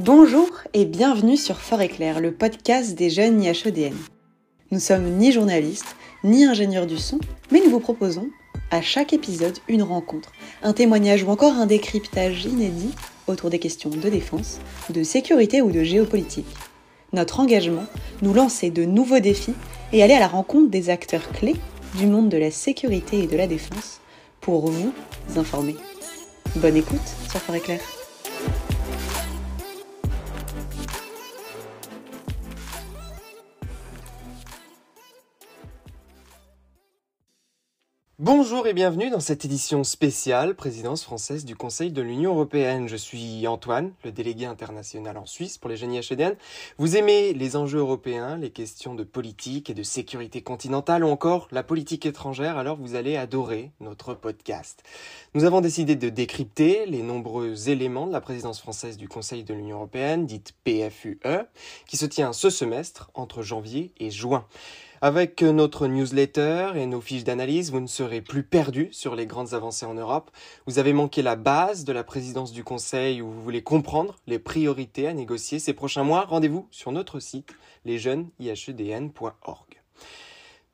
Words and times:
Bonjour 0.00 0.48
et 0.74 0.84
bienvenue 0.84 1.36
sur 1.36 1.56
Fort 1.56 1.80
Éclair, 1.80 2.20
le 2.20 2.30
podcast 2.30 2.94
des 2.94 3.10
jeunes 3.10 3.42
IHEDN. 3.42 3.96
Nous 4.70 4.78
sommes 4.78 5.16
ni 5.16 5.32
journalistes, 5.32 5.96
ni 6.22 6.44
ingénieurs 6.44 6.86
du 6.86 6.96
son, 6.96 7.18
mais 7.50 7.58
nous 7.58 7.70
vous 7.70 7.80
proposons, 7.80 8.28
à 8.70 8.80
chaque 8.80 9.12
épisode, 9.12 9.58
une 9.66 9.82
rencontre, 9.82 10.30
un 10.62 10.72
témoignage 10.72 11.24
ou 11.24 11.30
encore 11.30 11.54
un 11.54 11.66
décryptage 11.66 12.44
inédit 12.44 12.94
autour 13.26 13.50
des 13.50 13.58
questions 13.58 13.90
de 13.90 14.08
défense, 14.08 14.60
de 14.88 15.02
sécurité 15.02 15.62
ou 15.62 15.72
de 15.72 15.82
géopolitique. 15.82 16.46
Notre 17.12 17.40
engagement, 17.40 17.86
nous 18.22 18.34
lancer 18.34 18.70
de 18.70 18.84
nouveaux 18.84 19.18
défis 19.18 19.54
et 19.92 20.04
aller 20.04 20.14
à 20.14 20.20
la 20.20 20.28
rencontre 20.28 20.70
des 20.70 20.90
acteurs 20.90 21.28
clés 21.32 21.56
du 21.96 22.06
monde 22.06 22.28
de 22.28 22.38
la 22.38 22.52
sécurité 22.52 23.24
et 23.24 23.26
de 23.26 23.36
la 23.36 23.48
défense 23.48 24.00
pour 24.40 24.70
vous 24.70 24.92
informer. 25.34 25.74
Bonne 26.54 26.76
écoute 26.76 27.00
sur 27.28 27.40
Fort 27.40 27.56
Éclair. 27.56 27.80
Bonjour 38.20 38.66
et 38.66 38.72
bienvenue 38.72 39.10
dans 39.10 39.20
cette 39.20 39.44
édition 39.44 39.84
spéciale 39.84 40.56
présidence 40.56 41.04
française 41.04 41.44
du 41.44 41.54
Conseil 41.54 41.92
de 41.92 42.02
l'Union 42.02 42.32
européenne. 42.32 42.88
Je 42.88 42.96
suis 42.96 43.46
Antoine, 43.46 43.92
le 44.02 44.10
délégué 44.10 44.44
international 44.44 45.16
en 45.18 45.24
Suisse 45.24 45.56
pour 45.56 45.70
les 45.70 45.76
génies 45.76 45.98
HEDN. 45.98 46.34
Vous 46.78 46.96
aimez 46.96 47.32
les 47.32 47.54
enjeux 47.54 47.78
européens, 47.78 48.36
les 48.36 48.50
questions 48.50 48.96
de 48.96 49.04
politique 49.04 49.70
et 49.70 49.74
de 49.74 49.84
sécurité 49.84 50.42
continentale 50.42 51.04
ou 51.04 51.08
encore 51.08 51.46
la 51.52 51.62
politique 51.62 52.06
étrangère, 52.06 52.58
alors 52.58 52.76
vous 52.76 52.96
allez 52.96 53.16
adorer 53.16 53.70
notre 53.78 54.14
podcast. 54.14 54.82
Nous 55.34 55.44
avons 55.44 55.60
décidé 55.60 55.94
de 55.94 56.08
décrypter 56.08 56.86
les 56.86 57.02
nombreux 57.02 57.68
éléments 57.68 58.08
de 58.08 58.12
la 58.12 58.20
présidence 58.20 58.58
française 58.58 58.96
du 58.96 59.06
Conseil 59.06 59.44
de 59.44 59.54
l'Union 59.54 59.76
européenne, 59.76 60.26
dite 60.26 60.54
PFUE, 60.64 61.20
qui 61.86 61.96
se 61.96 62.06
tient 62.06 62.32
ce 62.32 62.50
semestre 62.50 63.12
entre 63.14 63.42
janvier 63.42 63.92
et 64.00 64.10
juin. 64.10 64.44
Avec 65.00 65.42
notre 65.42 65.86
newsletter 65.86 66.72
et 66.74 66.86
nos 66.86 67.00
fiches 67.00 67.22
d'analyse, 67.22 67.70
vous 67.70 67.78
ne 67.78 67.86
serez 67.86 68.20
plus 68.20 68.42
perdu 68.42 68.88
sur 68.90 69.14
les 69.14 69.26
grandes 69.26 69.54
avancées 69.54 69.86
en 69.86 69.94
Europe. 69.94 70.32
Vous 70.66 70.80
avez 70.80 70.92
manqué 70.92 71.22
la 71.22 71.36
base 71.36 71.84
de 71.84 71.92
la 71.92 72.02
présidence 72.02 72.50
du 72.50 72.64
Conseil 72.64 73.22
où 73.22 73.30
vous 73.30 73.40
voulez 73.40 73.62
comprendre 73.62 74.16
les 74.26 74.40
priorités 74.40 75.06
à 75.06 75.12
négocier 75.12 75.60
ces 75.60 75.72
prochains 75.72 76.02
mois. 76.02 76.24
Rendez-vous 76.24 76.66
sur 76.72 76.90
notre 76.90 77.20
site 77.20 77.54
lesjeunesihedn.org. 77.84 79.82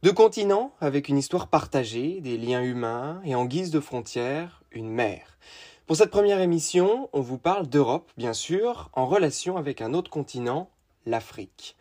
Deux 0.03 0.12
continents 0.12 0.72
avec 0.81 1.09
une 1.09 1.19
histoire 1.19 1.48
partagée, 1.48 2.22
des 2.22 2.38
liens 2.38 2.62
humains 2.62 3.20
et 3.27 3.34
en 3.34 3.44
guise 3.44 3.70
de 3.70 3.81
frontières, 3.81 4.62
une 4.72 4.88
mer. 4.88 5.36
Pour 5.86 5.97
cette 5.97 6.11
première 6.11 6.41
émission, 6.41 7.11
on 7.12 7.20
vous 7.20 7.36
parle 7.36 7.66
d'Europe, 7.66 8.11
bien 8.16 8.33
sûr, 8.33 8.88
en 8.94 9.06
relation 9.06 9.59
avec 9.59 9.83
un 9.83 9.92
autre 9.92 10.11
continent, 10.11 10.70
l'Afrique. 11.05 11.77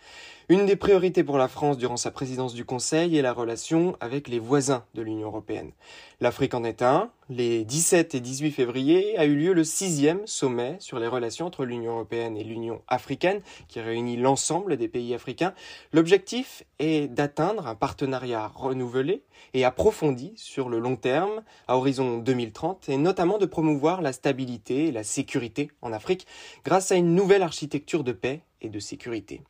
Une 0.49 0.65
des 0.65 0.75
priorités 0.75 1.23
pour 1.23 1.37
la 1.37 1.47
France 1.47 1.77
durant 1.77 1.95
sa 1.95 2.11
présidence 2.11 2.53
du 2.53 2.65
Conseil 2.65 3.17
est 3.17 3.21
la 3.21 3.31
relation 3.31 3.95
avec 4.01 4.27
les 4.27 4.39
voisins 4.39 4.83
de 4.93 5.01
l'Union 5.01 5.27
européenne. 5.27 5.71
L'Afrique 6.19 6.53
en 6.53 6.65
est 6.65 6.81
un. 6.81 7.11
Les 7.29 7.63
17 7.63 8.13
et 8.13 8.19
18 8.19 8.51
février 8.51 9.17
a 9.17 9.23
eu 9.23 9.35
lieu 9.35 9.53
le 9.53 9.63
sixième 9.63 10.27
sommet 10.27 10.75
sur 10.79 10.99
les 10.99 11.07
relations 11.07 11.45
entre 11.45 11.63
l'Union 11.63 11.93
européenne 11.93 12.35
et 12.35 12.43
l'Union 12.43 12.81
africaine, 12.89 13.39
qui 13.69 13.79
réunit 13.79 14.17
l'ensemble 14.17 14.75
des 14.75 14.89
pays 14.89 15.13
africains. 15.13 15.53
L'objectif 15.93 16.63
est 16.77 17.07
d'atteindre 17.07 17.65
un 17.65 17.75
partenariat 17.75 18.51
renouvelé 18.53 19.23
et 19.53 19.63
approfondi 19.63 20.33
sur 20.35 20.67
le 20.67 20.79
long 20.79 20.97
terme, 20.97 21.41
à 21.69 21.77
horizon 21.77 22.17
2030, 22.17 22.89
et 22.89 22.97
notamment 22.97 23.37
de 23.37 23.45
promouvoir 23.45 24.01
la 24.01 24.11
stabilité 24.11 24.87
et 24.87 24.91
la 24.91 25.03
sécurité 25.03 25.71
en 25.81 25.93
Afrique 25.93 26.27
grâce 26.65 26.91
à 26.91 26.95
une 26.95 27.15
nouvelle 27.15 27.43
architecture 27.43 28.03
de 28.03 28.11
paix 28.11 28.41
et 28.59 28.67
de 28.67 28.79
sécurité. 28.79 29.41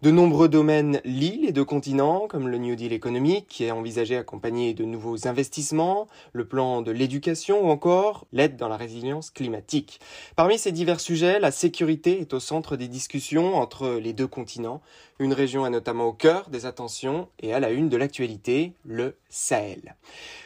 De 0.00 0.12
nombreux 0.12 0.48
domaines 0.48 1.00
lient 1.04 1.40
les 1.42 1.50
deux 1.50 1.64
continents, 1.64 2.28
comme 2.28 2.46
le 2.46 2.58
New 2.58 2.76
Deal 2.76 2.92
économique, 2.92 3.48
qui 3.48 3.64
est 3.64 3.72
envisagé 3.72 4.16
accompagner 4.16 4.72
de 4.72 4.84
nouveaux 4.84 5.26
investissements, 5.26 6.06
le 6.32 6.46
plan 6.46 6.82
de 6.82 6.92
l'éducation 6.92 7.66
ou 7.66 7.68
encore 7.68 8.24
l'aide 8.32 8.56
dans 8.56 8.68
la 8.68 8.76
résilience 8.76 9.30
climatique. 9.30 9.98
Parmi 10.36 10.56
ces 10.56 10.70
divers 10.70 11.00
sujets, 11.00 11.40
la 11.40 11.50
sécurité 11.50 12.20
est 12.20 12.32
au 12.32 12.38
centre 12.38 12.76
des 12.76 12.86
discussions 12.86 13.56
entre 13.56 13.98
les 14.00 14.12
deux 14.12 14.28
continents. 14.28 14.82
Une 15.18 15.32
région 15.32 15.66
est 15.66 15.70
notamment 15.70 16.04
au 16.04 16.12
cœur 16.12 16.48
des 16.48 16.64
attentions 16.64 17.26
et 17.40 17.52
à 17.52 17.58
la 17.58 17.70
une 17.70 17.88
de 17.88 17.96
l'actualité, 17.96 18.74
le 18.84 19.16
Sahel. 19.30 19.96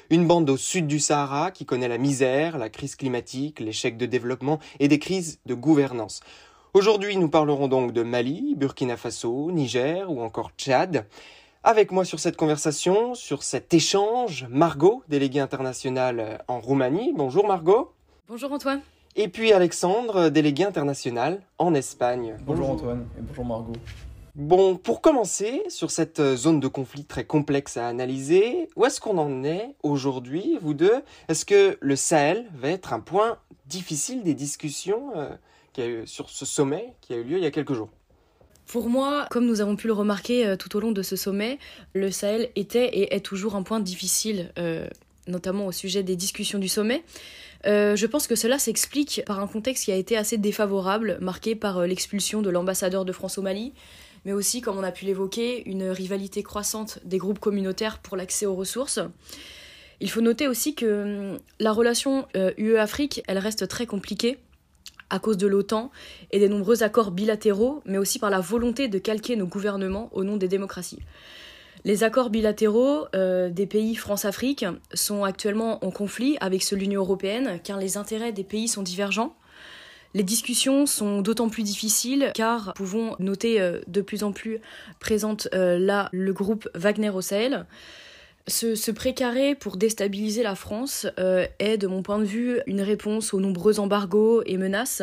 Une 0.09 0.27
bande 0.27 0.49
au 0.49 0.57
sud 0.57 0.87
du 0.87 0.99
Sahara 0.99 1.51
qui 1.51 1.67
connaît 1.67 1.89
la 1.89 1.99
misère, 1.99 2.57
la 2.57 2.71
crise 2.71 2.97
climatique, 2.97 3.61
l'échec 3.61 3.99
de 3.99 4.07
développement 4.07 4.61
et 4.81 4.89
des 4.89 4.99
crises 4.99 5.41
de 5.45 5.53
gouvernance. 5.53 6.23
Aujourd'hui, 6.75 7.19
nous 7.19 7.29
parlerons 7.29 7.69
donc 7.69 7.93
de 7.93 8.03
Mali, 8.03 8.55
Burkina 8.57 8.97
Faso, 8.97 9.53
Niger 9.53 10.11
ou 10.11 10.23
encore 10.23 10.53
Tchad. 10.57 11.05
Avec 11.63 11.93
moi 11.93 12.07
sur 12.07 12.19
cette 12.19 12.39
conversation, 12.39 13.15
sur 13.15 13.43
cet 13.43 13.75
échange, 13.75 14.47
Margot, 14.49 15.03
déléguée 15.07 15.41
internationale 15.41 16.43
en 16.49 16.61
Roumanie. 16.61 17.13
Bonjour 17.15 17.47
Margot. 17.47 17.93
Bonjour 18.27 18.51
Antoine. 18.53 18.81
Et 19.17 19.29
puis 19.29 19.53
Alexandre, 19.53 20.31
délégué 20.31 20.65
international 20.65 21.43
en 21.59 21.75
Espagne. 21.75 22.37
Bonjour, 22.47 22.71
Antoine 22.71 23.07
et 23.19 23.21
bonjour 23.21 23.45
Margot. 23.45 23.75
Bon, 24.35 24.77
pour 24.77 25.03
commencer, 25.03 25.65
sur 25.69 25.91
cette 25.91 26.23
zone 26.37 26.59
de 26.59 26.69
conflit 26.69 27.05
très 27.05 27.25
complexe 27.25 27.77
à 27.77 27.87
analyser, 27.87 28.71
où 28.77 28.87
est-ce 28.87 28.99
qu'on 28.99 29.19
en 29.19 29.45
est 29.45 29.75
aujourd'hui, 29.83 30.57
vous 30.63 30.73
deux? 30.73 31.03
Est-ce 31.29 31.45
que 31.45 31.77
le 31.83 31.97
Sahel 31.97 32.47
va 32.55 32.71
être 32.71 32.95
un 32.95 33.01
point 33.01 33.37
difficile 33.67 34.23
des 34.23 34.33
discussions 34.33 35.13
euh, 35.17 35.29
a 35.81 35.87
eu, 35.87 36.07
sur 36.07 36.29
ce 36.29 36.45
sommet 36.45 36.95
qui 37.01 37.15
a 37.15 37.17
eu 37.17 37.25
lieu 37.25 37.39
il 37.39 37.43
y 37.43 37.47
a 37.47 37.51
quelques 37.51 37.73
jours. 37.73 37.91
Pour 38.67 38.89
moi, 38.89 39.27
comme 39.31 39.47
nous 39.47 39.61
avons 39.61 39.77
pu 39.77 39.87
le 39.87 39.93
remarquer 39.93 40.47
euh, 40.47 40.57
tout 40.57 40.77
au 40.77 40.81
long 40.81 40.93
de 40.93 41.03
ce 41.03 41.17
sommet, 41.17 41.59
le 41.95 42.11
Sahel 42.11 42.51
était 42.57 42.87
et 42.87 43.15
est 43.15 43.21
toujours 43.21 43.55
un 43.55 43.63
point 43.63 43.81
difficile, 43.81 44.51
euh, 44.59 44.87
notamment 45.27 45.67
au 45.67 45.73
sujet 45.73 46.03
des 46.03 46.17
discussions 46.17 46.59
du 46.59 46.69
sommet. 46.69 47.03
Euh, 47.67 47.97
je 47.97 48.07
pense 48.07 48.27
que 48.27 48.35
cela 48.35 48.59
s'explique 48.59 49.23
par 49.27 49.41
un 49.41 49.47
contexte 49.47 49.85
qui 49.85 49.93
a 49.93 49.97
été 49.97 50.17
assez 50.17 50.39
défavorable, 50.39 51.19
marqué 51.21 51.55
par 51.55 51.87
l'expulsion 51.87 52.43
de 52.43 52.51
l'ambassadeur 52.51 53.05
de 53.05 53.13
France 53.13 53.39
au 53.39 53.43
Mali, 53.43 53.73
mais 54.25 54.33
aussi, 54.33 54.61
comme 54.61 54.79
on 54.79 54.83
a 54.83 54.93
pu 54.93 55.05
l'évoquer, 55.05 55.69
une 55.69 55.91
rivalité 55.91 56.43
croissante 56.43 56.99
des 57.05 57.19
groupes 57.19 57.41
communautaires 57.41 57.99
pour 57.99 58.17
l'accès 58.17 58.47
aux 58.47 58.55
ressources. 58.55 59.01
Il 60.01 60.11
faut 60.11 60.21
noter 60.21 60.49
aussi 60.49 60.75
que 60.75 61.33
hum, 61.33 61.39
la 61.61 61.73
relation 61.73 62.27
UE-Afrique, 62.57 63.23
elle 63.29 63.39
reste 63.39 63.69
très 63.69 63.87
compliquée 63.87 64.39
à 65.13 65.19
cause 65.19 65.37
de 65.37 65.47
l'OTAN 65.47 65.93
et 66.33 66.41
des 66.41 66.49
nombreux 66.49 66.83
accords 66.83 67.13
bilatéraux, 67.13 67.83
mais 67.85 67.99
aussi 67.99 68.19
par 68.19 68.31
la 68.31 68.41
volonté 68.41 68.89
de 68.89 68.99
calquer 68.99 69.37
nos 69.37 69.47
gouvernements 69.47 70.09
au 70.13 70.25
nom 70.25 70.37
des 70.37 70.49
démocraties. 70.49 71.01
Les 71.85 72.03
accords 72.03 72.31
bilatéraux 72.31 73.07
euh, 73.15 73.51
des 73.51 73.67
pays 73.67 73.95
France-Afrique 73.95 74.65
sont 74.95 75.25
actuellement 75.25 75.85
en 75.85 75.91
conflit 75.91 76.37
avec 76.41 76.63
ceux 76.63 76.77
de 76.77 76.81
l'Union 76.81 77.03
européenne 77.03 77.61
car 77.63 77.79
les 77.79 77.97
intérêts 77.97 78.33
des 78.33 78.45
pays 78.45 78.69
sont 78.69 78.83
divergents. 78.83 79.37
Les 80.15 80.23
discussions 80.23 80.87
sont 80.87 81.21
d'autant 81.21 81.49
plus 81.49 81.63
difficiles 81.63 82.31
car 82.35 82.67
nous 82.67 82.73
pouvons 82.73 83.17
noter 83.19 83.61
euh, 83.61 83.81
de 83.89 84.01
plus 84.01 84.23
en 84.23 84.33
plus 84.33 84.61
présente 85.01 85.49
euh, 85.55 85.79
là 85.79 86.09
le 86.13 86.33
groupe 86.33 86.69
Wagner 86.75 87.11
au 87.11 87.21
Sahel. 87.21 87.67
Ce, 88.49 88.91
précaré 88.91 89.55
pour 89.55 89.77
déstabiliser 89.77 90.43
la 90.43 90.57
France 90.57 91.07
euh, 91.21 91.47
est, 91.61 91.79
de 91.79 91.87
mon 91.87 92.03
point 92.03 92.19
de 92.19 92.25
vue, 92.25 92.61
une 92.67 92.81
réponse 92.81 93.35
aux 93.35 93.41
nombreux 93.41 93.79
embargos 93.79 94.43
et 94.47 94.57
menaces. 94.57 95.03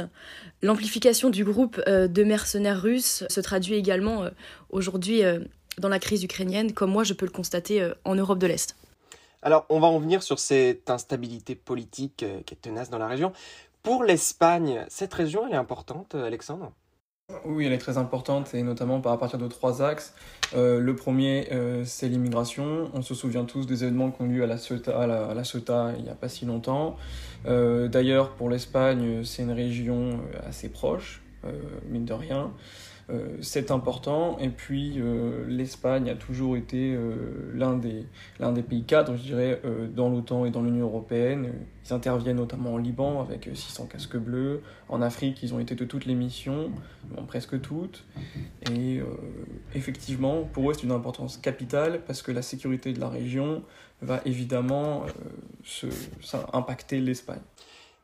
L'amplification 0.61 1.29
du 1.29 1.45
groupe 1.45 1.81
euh, 1.87 2.07
de 2.07 2.23
mercenaires 2.23 2.81
russes 2.81 3.23
se 3.29 3.39
traduit 3.39 3.75
également 3.75 4.23
euh, 4.23 4.29
aujourd'hui 4.71 5.21
dans 5.77 5.87
la 5.87 5.99
crise 5.99 6.23
ukrainienne, 6.23 6.73
comme 6.73 6.91
moi 6.91 7.05
je 7.05 7.13
peux 7.13 7.25
le 7.25 7.31
constater 7.31 7.89
en 8.03 8.15
Europe 8.15 8.39
de 8.39 8.47
l'Est. 8.47 8.75
Alors, 9.41 9.65
on 9.69 9.79
va 9.79 9.87
en 9.87 9.99
venir 9.99 10.21
sur 10.21 10.37
cette 10.37 10.89
instabilité 10.89 11.55
politique 11.55 12.25
qui 12.45 12.53
est 12.53 12.61
tenace 12.61 12.89
dans 12.89 12.97
la 12.97 13.07
région. 13.07 13.31
Pour 13.83 14.03
l'Espagne, 14.03 14.85
cette 14.89 15.13
région, 15.13 15.47
est 15.47 15.55
importante, 15.55 16.15
Alexandre? 16.15 16.73
Oui, 17.45 17.65
elle 17.65 17.73
est 17.73 17.79
très 17.79 17.97
importante 17.97 18.53
et 18.53 18.63
notamment 18.63 19.01
à 19.01 19.17
partir 19.17 19.37
de 19.37 19.47
trois 19.47 19.81
axes. 19.81 20.13
Euh, 20.55 20.79
le 20.79 20.95
premier, 20.95 21.47
euh, 21.51 21.83
c'est 21.85 22.07
l'immigration. 22.07 22.89
On 22.93 23.01
se 23.01 23.13
souvient 23.13 23.45
tous 23.45 23.65
des 23.65 23.83
événements 23.83 24.11
qui 24.11 24.21
ont 24.21 24.27
lieu 24.27 24.43
à 24.43 24.47
la 24.47 24.57
Ceuta, 24.57 24.99
à 24.99 25.07
la, 25.07 25.43
Ceuta 25.43 25.93
il 25.97 26.03
n'y 26.03 26.09
a 26.09 26.15
pas 26.15 26.29
si 26.29 26.45
longtemps. 26.45 26.97
Euh, 27.45 27.87
d'ailleurs, 27.87 28.31
pour 28.31 28.49
l'Espagne, 28.49 29.23
c'est 29.23 29.43
une 29.43 29.51
région 29.51 30.19
assez 30.47 30.69
proche, 30.69 31.21
mine 31.89 32.05
de 32.05 32.13
rien. 32.13 32.51
Euh, 33.09 33.37
c'est 33.41 33.71
important. 33.71 34.37
Et 34.39 34.49
puis 34.49 34.95
euh, 34.97 35.45
l'Espagne 35.47 36.09
a 36.09 36.15
toujours 36.15 36.55
été 36.57 36.93
euh, 36.93 37.51
l'un 37.55 37.75
des, 37.75 38.05
des 38.39 38.61
pays 38.61 38.83
cadres, 38.83 39.15
je 39.15 39.23
dirais, 39.23 39.61
dans 39.95 40.09
l'OTAN 40.09 40.45
et 40.45 40.51
dans 40.51 40.61
l'Union 40.61 40.85
européenne. 40.85 41.53
Ils 41.85 41.93
interviennent 41.93 42.37
notamment 42.37 42.73
en 42.73 42.77
Liban 42.77 43.21
avec 43.21 43.49
600 43.53 43.87
casques 43.87 44.17
bleus. 44.17 44.61
En 44.89 45.01
Afrique, 45.01 45.41
ils 45.41 45.53
ont 45.53 45.59
été 45.59 45.75
de 45.75 45.85
toutes 45.85 46.05
les 46.05 46.15
missions, 46.15 46.71
presque 47.27 47.59
toutes. 47.61 48.05
Et 48.71 49.01
effectivement, 49.73 50.43
pour 50.43 50.69
eux, 50.69 50.73
c'est 50.73 50.83
une 50.83 50.91
importance 50.91 51.37
capitale 51.37 52.01
parce 52.05 52.21
que 52.21 52.31
la 52.31 52.43
sécurité 52.43 52.93
de 52.93 52.99
la 52.99 53.09
région 53.09 53.63
va 54.01 54.21
évidemment 54.25 55.03
se, 55.63 55.87
impacter 56.53 57.01
l'Espagne. 57.01 57.41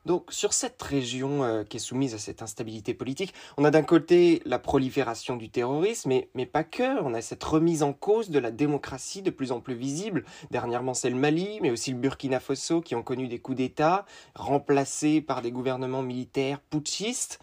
Donc 0.06 0.32
sur 0.32 0.52
cette 0.52 0.80
région 0.80 1.42
euh, 1.42 1.64
qui 1.64 1.78
est 1.78 1.80
soumise 1.80 2.14
à 2.14 2.18
cette 2.18 2.40
instabilité 2.40 2.94
politique, 2.94 3.34
on 3.56 3.64
a 3.64 3.72
d'un 3.72 3.82
côté 3.82 4.40
la 4.44 4.60
prolifération 4.60 5.34
du 5.34 5.50
terrorisme, 5.50 6.12
mais, 6.32 6.46
pas 6.46 6.62
que, 6.62 7.02
on 7.02 7.12
a 7.12 7.20
cette 7.20 7.42
remise 7.42 7.82
en 7.82 7.92
cause 7.92 8.30
de 8.30 8.38
la 8.38 8.52
démocratie 8.52 9.20
de 9.20 9.30
plus 9.30 9.50
en 9.50 9.60
plus 9.60 9.74
visible. 9.74 10.24
Dernièrement 10.52 10.94
c'est 10.94 11.10
le 11.10 11.16
Mali, 11.16 11.58
mais 11.60 11.72
aussi 11.72 11.90
le 11.90 11.98
Burkina 11.98 12.38
Faso 12.38 12.80
qui 12.80 12.94
ont 12.94 13.02
connu 13.02 13.26
des 13.26 13.40
coups 13.40 13.58
d'État, 13.58 14.06
remplacés 14.36 15.20
par 15.20 15.42
des 15.42 15.50
gouvernements 15.50 16.02
militaires 16.02 16.60
putschistes. 16.60 17.40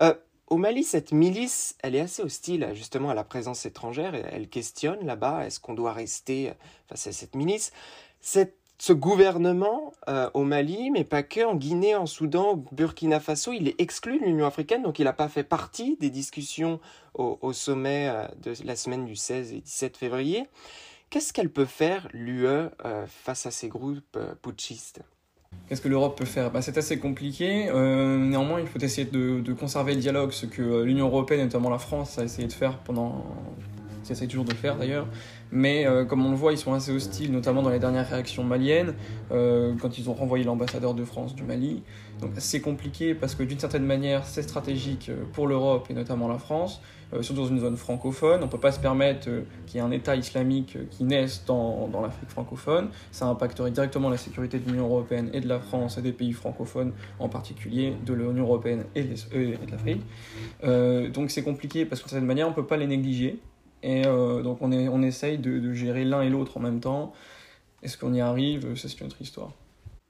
Euh, 0.00 0.14
au 0.46 0.56
Mali, 0.56 0.84
cette 0.84 1.12
milice, 1.12 1.76
elle 1.82 1.94
est 1.94 2.00
assez 2.00 2.22
hostile 2.22 2.70
justement 2.72 3.10
à 3.10 3.14
la 3.14 3.24
présence 3.24 3.66
étrangère. 3.66 4.14
Elle 4.14 4.48
questionne 4.48 5.04
là-bas, 5.04 5.46
est-ce 5.46 5.60
qu'on 5.60 5.74
doit 5.74 5.92
rester 5.92 6.54
face 6.88 7.06
à 7.06 7.12
cette 7.12 7.36
milice? 7.36 7.72
Ce 8.80 8.94
gouvernement 8.94 9.92
euh, 10.08 10.30
au 10.32 10.42
Mali, 10.42 10.90
mais 10.90 11.04
pas 11.04 11.22
que, 11.22 11.44
en 11.44 11.54
Guinée, 11.54 11.94
en 11.94 12.06
Soudan, 12.06 12.52
au 12.52 12.64
Burkina 12.72 13.20
Faso, 13.20 13.52
il 13.52 13.68
est 13.68 13.78
exclu 13.78 14.18
de 14.18 14.24
l'Union 14.24 14.46
africaine, 14.46 14.82
donc 14.82 14.98
il 14.98 15.04
n'a 15.04 15.12
pas 15.12 15.28
fait 15.28 15.44
partie 15.44 15.98
des 16.00 16.08
discussions 16.08 16.80
au, 17.12 17.52
sommet 17.52 18.08
euh, 18.08 18.26
de 18.42 18.54
la 18.64 18.76
semaine 18.76 19.04
du 19.04 19.16
16 19.16 19.52
et 19.52 19.60
17 19.60 19.98
février. 19.98 20.46
Qu'est-ce 21.10 21.34
qu'elle 21.34 21.50
peut 21.50 21.66
faire, 21.66 22.08
l'UE, 22.14 22.46
euh, 22.46 22.70
face 23.06 23.44
à 23.44 23.50
ces 23.50 23.68
groupes 23.68 24.18
putschistes? 24.40 25.02
Qu'est-ce 25.68 25.82
que 25.82 25.88
l'Europe 25.88 26.16
peut 26.16 26.24
faire? 26.24 26.50
Bah, 26.50 26.62
C'est 26.62 26.78
assez 26.78 26.98
compliqué. 26.98 27.66
néanmoins, 27.66 28.60
il 28.60 28.66
faut 28.66 28.78
essayer 28.78 29.06
de, 29.06 29.52
conserver 29.52 29.94
le 29.94 30.00
dialogue, 30.00 30.30
ce 30.30 30.46
que 30.46 30.82
l'Union 30.84 31.08
européenne, 31.08 31.42
notamment 31.42 31.68
la 31.68 31.78
France, 31.78 32.18
a 32.18 32.24
essayé 32.24 32.48
de 32.48 32.52
faire 32.52 32.78
pendant 32.78 33.26
qui 34.04 34.12
essayent 34.12 34.28
toujours 34.28 34.44
de 34.44 34.54
faire 34.54 34.76
d'ailleurs. 34.76 35.06
Mais 35.52 35.86
euh, 35.86 36.04
comme 36.04 36.24
on 36.24 36.30
le 36.30 36.36
voit, 36.36 36.52
ils 36.52 36.58
sont 36.58 36.72
assez 36.72 36.92
hostiles, 36.92 37.32
notamment 37.32 37.62
dans 37.62 37.70
les 37.70 37.78
dernières 37.78 38.08
réactions 38.08 38.44
maliennes, 38.44 38.94
euh, 39.32 39.74
quand 39.80 39.98
ils 39.98 40.08
ont 40.08 40.14
renvoyé 40.14 40.44
l'ambassadeur 40.44 40.94
de 40.94 41.04
France 41.04 41.34
du 41.34 41.42
Mali. 41.42 41.82
Donc 42.20 42.32
c'est 42.38 42.60
compliqué 42.60 43.14
parce 43.14 43.34
que 43.34 43.42
d'une 43.42 43.58
certaine 43.58 43.84
manière, 43.84 44.24
c'est 44.26 44.42
stratégique 44.42 45.08
euh, 45.08 45.24
pour 45.32 45.48
l'Europe 45.48 45.86
et 45.90 45.94
notamment 45.94 46.28
la 46.28 46.38
France, 46.38 46.80
surtout 47.22 47.42
dans 47.42 47.48
une 47.48 47.58
zone 47.58 47.76
francophone. 47.76 48.40
On 48.40 48.46
ne 48.46 48.50
peut 48.50 48.58
pas 48.58 48.70
se 48.70 48.78
permettre 48.78 49.28
qu'il 49.66 49.76
y 49.76 49.82
ait 49.82 49.84
un 49.84 49.90
État 49.90 50.14
islamique 50.14 50.78
qui 50.90 51.02
naisse 51.02 51.42
dans, 51.44 51.88
dans 51.88 52.02
l'Afrique 52.02 52.30
francophone. 52.30 52.90
Ça 53.10 53.26
impacterait 53.26 53.72
directement 53.72 54.10
la 54.10 54.16
sécurité 54.16 54.60
de 54.60 54.70
l'Union 54.70 54.84
européenne 54.84 55.28
et 55.32 55.40
de 55.40 55.48
la 55.48 55.58
France 55.58 55.98
et 55.98 56.02
des 56.02 56.12
pays 56.12 56.32
francophones 56.32 56.92
en 57.18 57.28
particulier, 57.28 57.94
de 58.06 58.14
l'Union 58.14 58.44
européenne 58.44 58.84
et 58.94 59.02
de 59.02 59.70
l'Afrique. 59.72 60.02
donc 61.12 61.32
c'est 61.32 61.42
compliqué 61.42 61.84
parce 61.84 62.00
que 62.00 62.06
d'une 62.06 62.10
certaine 62.10 62.28
manière, 62.28 62.46
on 62.46 62.50
ne 62.50 62.54
peut 62.54 62.66
pas 62.66 62.76
les 62.76 62.86
négliger. 62.86 63.40
Et 63.82 64.06
euh, 64.06 64.42
donc 64.42 64.58
on, 64.60 64.72
est, 64.72 64.88
on 64.88 65.02
essaye 65.02 65.38
de, 65.38 65.72
gérer 65.72 66.04
l'un 66.04 66.22
et 66.22 66.28
l'autre 66.28 66.56
en 66.56 66.60
même 66.60 66.80
temps. 66.80 67.12
Est-ce 67.82 67.96
qu'on 67.96 68.12
y 68.12 68.20
arrive? 68.20 68.74
C'est 68.76 69.00
une 69.00 69.06
autre 69.06 69.20
histoire. 69.20 69.52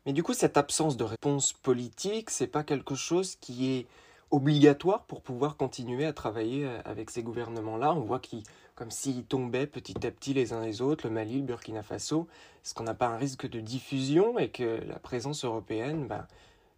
Mais 0.07 0.13
du 0.13 0.23
coup, 0.23 0.35
cette 0.35 0.57
absence 0.57 0.97
de 0.97 1.05
réponse 1.05 1.53
politique, 1.53 2.31
c'est 2.31 2.47
pas 2.47 2.65
quelque 2.65 2.95
chose 2.95 3.37
qui 3.37 3.71
est 3.71 3.87
obligatoire 4.31 5.05
pour 5.05 5.23
pouvoir 5.23 5.57
continuer 5.57 6.07
à 6.07 6.13
travailler 6.13 6.65
euh, 6.65 6.81
avec 6.85 7.11
ces 7.11 7.23
gouvernements-là? 7.23 7.95
On 7.95 8.01
voit 8.01 8.19
qu'ils, 8.19 8.43
comme 8.75 8.91
s'ils 8.91 9.25
tombaient 9.25 9.67
petit 9.67 10.07
à 10.07 10.11
petit 10.11 10.35
les 10.35 10.53
uns 10.53 10.63
les 10.63 10.81
autres, 10.83 11.07
le 11.07 11.13
Mali, 11.13 11.37
le 11.37 11.43
Burkina 11.43 11.83
Faso. 11.83 12.27
Est-ce 12.65 12.75
qu'on 12.75 12.85
n'a 12.85 12.95
pas 12.95 13.09
un 13.09 13.17
risque 13.17 13.49
de 13.49 13.61
diffusion 13.61 14.39
et 14.39 14.49
que 14.49 14.81
la 14.89 14.99
présence 14.99 15.45
européenne 15.45 16.07
ben, 16.07 16.27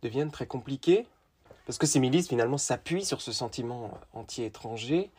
devienne 0.03 0.31
très 0.31 0.47
compliquée? 0.47 1.07
Parce 1.67 1.79
que 1.79 1.87
ces 1.87 2.01
milices, 2.01 2.29
finalement, 2.29 2.59
s'appuient 2.59 3.05
sur 3.05 3.21
ce 3.21 3.33
sentiment 3.33 3.93
anti-étranger 4.15 5.11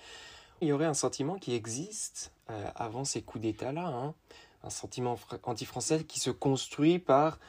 il 0.63 0.68
y 0.68 0.71
aurait 0.71 0.86
un 0.86 0.94
sentiment 0.94 1.38
qui 1.38 1.54
existe 1.54 2.31
euh, 2.50 2.68
avant 2.75 3.04
ces 3.04 3.21
coups 3.21 3.44
d'État-là, 3.44 3.86
hein. 3.86 4.13
un 4.63 4.69
sentiment 4.69 5.19
anti-français 5.44 6.04
qui 6.06 6.19
se 6.19 6.30
construit 6.30 7.00
par, 7.00 7.39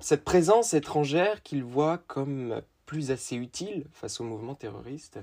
cette 0.00 0.24
présence 0.24 0.74
étrangère 0.74 1.42
qu'il 1.42 1.62
voit 1.62 1.98
comme 1.98 2.60
plus 2.86 3.10
assez 3.10 3.36
utile 3.36 3.84
face 3.92 4.20
au 4.20 4.24
mouvement 4.24 4.54
terroriste. 4.54 5.18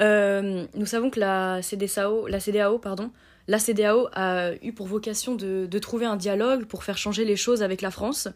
Euh, 0.00 0.66
nous 0.74 0.86
savons 0.86 1.10
que 1.10 1.18
la 1.18 1.60
CDAO, 1.62 2.26
la 2.26 2.40
CDAO, 2.40 2.78
pardon, 2.78 3.10
la 3.48 3.58
CDAO 3.58 4.08
a 4.12 4.52
eu 4.62 4.72
pour 4.72 4.86
vocation 4.86 5.34
de, 5.34 5.78
trouver 5.78 6.06
un 6.06 6.16
dialogue 6.16 6.66
pour 6.66 6.84
faire 6.84 6.98
changer 6.98 7.24
les 7.24 7.36
choses 7.36 7.62
avec 7.62 7.80
la 7.80 7.90
France. 7.90 8.28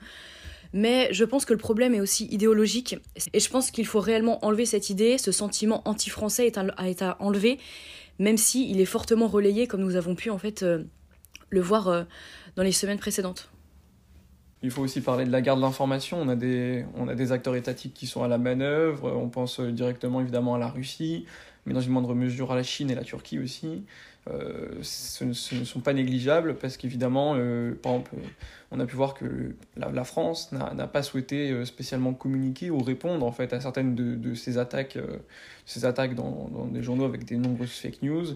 Mais 0.72 1.08
je 1.12 1.24
pense 1.24 1.44
que 1.44 1.52
le 1.52 1.58
problème 1.58 1.94
est 1.94 2.00
aussi 2.00 2.26
idéologique. 2.26 2.96
Et 3.32 3.40
je 3.40 3.50
pense 3.50 3.70
qu'il 3.70 3.86
faut 3.86 4.00
réellement 4.00 4.44
enlever 4.44 4.66
cette 4.66 4.90
idée. 4.90 5.18
Ce 5.18 5.32
sentiment 5.32 5.82
anti-français 5.84 6.52
a 6.76 6.88
été 6.88 7.10
enlevé, 7.18 7.58
même 8.18 8.36
s'il 8.36 8.70
il 8.70 8.80
est 8.80 8.86
fortement 8.86 9.26
relayé, 9.26 9.66
comme 9.66 9.80
nous 9.80 9.96
avons 9.96 10.14
pu 10.14 10.30
en 10.30 10.38
fait 10.38 10.62
euh, 10.62 10.84
le 11.48 11.60
voir 11.60 11.88
euh, 11.88 12.04
dans 12.56 12.62
les 12.62 12.72
semaines 12.72 12.98
précédentes. 12.98 13.50
Il 14.62 14.70
faut 14.70 14.82
aussi 14.82 15.00
parler 15.00 15.24
de 15.24 15.32
la 15.32 15.40
garde 15.40 15.58
de 15.58 15.64
l'information. 15.64 16.20
On, 16.20 16.28
a 16.28 16.36
des, 16.36 16.84
on 16.94 17.08
a 17.08 17.14
des 17.14 17.32
acteurs 17.32 17.56
étatiques 17.56 17.94
qui 17.94 18.06
sont 18.06 18.22
à 18.22 18.28
la 18.28 18.38
manœuvre. 18.38 19.10
On 19.10 19.28
pense 19.28 19.58
euh, 19.58 19.72
directement 19.72 20.20
évidemment 20.20 20.54
à 20.54 20.58
la 20.58 20.68
Russie, 20.68 21.24
mais 21.66 21.72
dans 21.72 21.80
une 21.80 21.92
moindre 21.92 22.14
mesure 22.14 22.52
à 22.52 22.54
la 22.54 22.62
Chine 22.62 22.90
et 22.90 22.94
la 22.94 23.04
Turquie 23.04 23.38
aussi. 23.38 23.84
Euh, 24.28 24.68
ce, 24.82 25.24
ne 25.24 25.64
sont 25.64 25.80
pas 25.80 25.94
négligeables 25.94 26.54
parce 26.56 26.76
qu'évidemment, 26.76 27.34
euh, 27.36 27.74
par 27.74 27.92
exemple, 27.92 28.12
on 28.70 28.78
a 28.78 28.86
pu 28.86 28.94
voir 28.94 29.14
que 29.14 29.54
la, 29.76 30.04
France 30.04 30.52
n'a 30.52 30.86
pas 30.86 31.02
souhaité 31.02 31.50
euh, 31.50 31.64
spécialement 31.64 32.12
communiquer 32.12 32.70
ou 32.70 32.80
répondre 32.80 33.24
en 33.24 33.32
fait 33.32 33.52
à 33.54 33.60
certaines 33.60 33.94
de, 33.94 34.34
ces 34.34 34.58
attaques, 34.58 34.98
ces 35.64 35.84
attaques 35.86 36.14
dans, 36.14 36.48
dans, 36.52 36.66
des 36.66 36.82
journaux 36.82 37.04
avec 37.04 37.24
des 37.24 37.36
nombreuses 37.36 37.70
fake 37.70 38.02
news. 38.02 38.26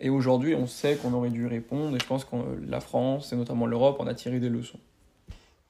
Et 0.00 0.08
aujourd'hui, 0.08 0.54
on 0.54 0.66
sait 0.66 0.96
qu'on 0.96 1.12
aurait 1.12 1.30
dû 1.30 1.46
répondre 1.46 1.94
et 1.94 2.00
je 2.00 2.06
pense 2.06 2.24
que 2.24 2.36
la 2.66 2.80
France 2.80 3.32
et 3.32 3.36
notamment 3.36 3.66
l'Europe 3.66 4.00
en 4.00 4.06
a 4.06 4.14
tiré 4.14 4.40
des 4.40 4.48
leçons. 4.48 4.80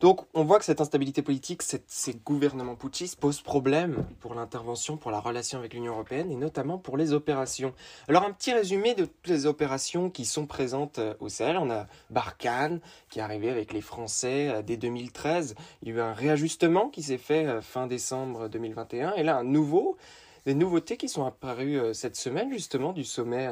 Donc 0.04 0.20
on 0.34 0.44
voit 0.44 0.58
que 0.58 0.66
cette 0.66 0.82
instabilité 0.82 1.22
politique, 1.22 1.62
ces 1.62 2.12
gouvernements 2.26 2.74
putschistes 2.74 3.18
posent 3.18 3.40
problème 3.40 4.04
pour 4.20 4.34
l'intervention, 4.34 4.98
pour 4.98 5.10
la 5.10 5.18
relation 5.18 5.58
avec 5.58 5.72
l'Union 5.72 5.94
européenne 5.94 6.30
et 6.30 6.36
notamment 6.36 6.76
pour 6.76 6.98
les 6.98 7.14
opérations. 7.14 7.72
Alors 8.06 8.24
un 8.24 8.32
petit 8.32 8.52
résumé 8.52 8.94
de 8.94 9.06
toutes 9.06 9.28
les 9.28 9.46
opérations 9.46 10.10
qui 10.10 10.26
sont 10.26 10.44
présentes 10.44 10.98
euh, 10.98 11.14
au 11.20 11.30
Sahel. 11.30 11.56
On 11.56 11.70
a 11.70 11.86
Barkhane 12.10 12.82
qui 13.08 13.20
est 13.20 13.22
arrivé 13.22 13.48
avec 13.48 13.72
les 13.72 13.80
Français 13.80 14.50
euh, 14.50 14.60
dès 14.60 14.76
2013. 14.76 15.54
Il 15.80 15.88
y 15.88 15.92
a 15.92 15.94
eu 15.94 16.00
un 16.02 16.12
réajustement 16.12 16.90
qui 16.90 17.02
s'est 17.02 17.16
fait 17.16 17.46
euh, 17.46 17.62
fin 17.62 17.86
décembre 17.86 18.50
2021 18.50 19.14
et 19.14 19.22
là 19.22 19.38
un 19.38 19.44
nouveau, 19.44 19.96
des 20.44 20.54
nouveautés 20.54 20.98
qui 20.98 21.08
sont 21.08 21.24
apparues 21.24 21.80
cette 21.94 22.16
semaine 22.16 22.52
justement 22.52 22.92
du 22.92 23.04
sommet 23.04 23.48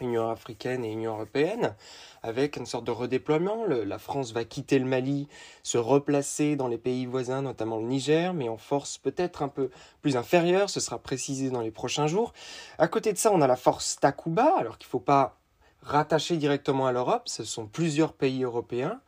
Union 0.00 0.30
africaine 0.30 0.84
et 0.84 0.92
Union 0.92 1.14
européenne, 1.14 1.74
avec 2.22 2.56
une 2.56 2.66
sorte 2.66 2.84
de 2.84 2.90
redéploiement. 2.90 3.64
la 3.66 3.98
France 3.98 4.32
va 4.32 4.44
quitter 4.44 4.78
le 4.78 4.84
Mali, 4.84 5.28
se 5.62 5.78
replacer 5.78 6.56
dans 6.56 6.68
les 6.68 6.78
pays 6.78 7.06
voisins, 7.06 7.42
notamment 7.42 7.78
le 7.78 7.86
Niger, 7.86 8.34
mais 8.34 8.48
en 8.48 8.56
force 8.56 8.98
peut-être 8.98 9.42
un 9.42 9.48
peu 9.48 9.70
plus 10.00 10.16
inférieure, 10.16 10.70
ce 10.70 10.80
sera 10.80 10.98
précisé 10.98 11.50
dans 11.50 11.60
les 11.60 11.70
prochains 11.70 12.06
jours. 12.06 12.32
À 12.78 12.88
côté 12.88 13.12
de 13.12 13.18
ça, 13.18 13.30
on 13.32 13.40
a 13.40 13.46
la 13.46 13.56
force 13.56 13.96
Takuba, 14.00 14.54
alors 14.58 14.78
qu'il 14.78 14.86
ne 14.86 14.90
faut 14.90 15.00
pas 15.00 15.38
rattacher 15.82 16.36
directement 16.36 16.86
à 16.86 16.92
l'Europe, 16.92 17.22
ce 17.26 17.44
sont 17.44 17.66
plusieurs 17.66 18.12
pays 18.12 18.44
européens 18.44 19.00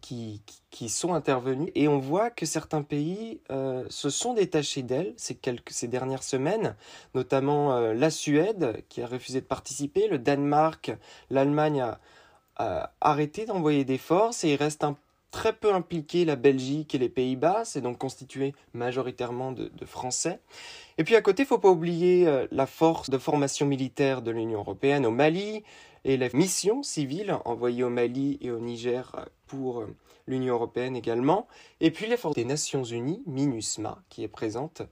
qui, 0.00 0.42
qui, 0.70 0.88
sont 0.88 1.14
intervenus. 1.14 1.70
Et 1.74 1.88
on 1.88 1.98
voit 1.98 2.30
que 2.30 2.46
certains 2.46 2.82
pays 2.82 3.40
euh, 3.50 3.84
se 3.88 4.10
sont 4.10 4.34
détachés 4.34 4.82
d'elle 4.82 5.14
ces, 5.16 5.38
ces 5.68 5.88
dernières 5.88 6.22
semaines, 6.22 6.76
notamment 7.14 7.74
euh, 7.74 7.94
la 7.94 8.10
Suède 8.10 8.84
qui 8.88 9.02
a 9.02 9.06
refusé 9.06 9.40
de 9.40 9.46
participer, 9.46 10.08
le 10.08 10.18
Danemark, 10.18 10.92
l'Allemagne 11.30 11.80
a, 11.80 11.98
arrêté 13.00 13.44
d'envoyer 13.44 13.84
des 13.84 13.98
forces. 13.98 14.44
Et 14.44 14.52
il 14.52 14.56
reste 14.56 14.84
très 15.30 15.52
peu 15.52 15.74
impliqué 15.74 16.24
la 16.24 16.36
Belgique 16.36 16.94
et 16.94 16.98
les 16.98 17.10
Pays-Bas, 17.10 17.64
c'est 17.66 17.82
donc 17.82 17.98
constitué 17.98 18.54
majoritairement 18.72 19.52
de, 19.52 19.70
de, 19.76 19.84
Français. 19.84 20.40
Et 20.96 21.04
puis 21.04 21.14
à 21.14 21.20
côté, 21.20 21.42
il 21.42 21.46
faut 21.46 21.58
pas 21.58 21.68
oublier 21.68 22.26
euh, 22.26 22.46
la 22.50 22.66
force 22.66 23.10
de 23.10 23.18
formation 23.18 23.66
militaire 23.66 24.22
de 24.22 24.30
l'Union 24.30 24.60
européenne 24.60 25.04
au 25.04 25.10
Mali, 25.10 25.62
et 26.06 26.16
la 26.16 26.28
mission 26.32 26.84
civile 26.84 27.36
envoyée 27.44 27.82
au 27.82 27.90
Mali 27.90 28.38
et 28.40 28.52
au 28.52 28.60
Niger 28.60 29.26
pour 29.48 29.80
euh, 29.80 29.96
l'Union 30.28 30.54
européenne 30.54 30.94
également, 30.94 31.48
et 31.80 31.90
puis 31.90 32.06
les 32.06 32.16
forces 32.16 32.36
des 32.36 32.44
Nations 32.44 32.84
Unies, 32.84 33.24
MINUSMA, 33.26 34.00
qui 34.08 34.22
est 34.22 34.28
présente 34.28 34.82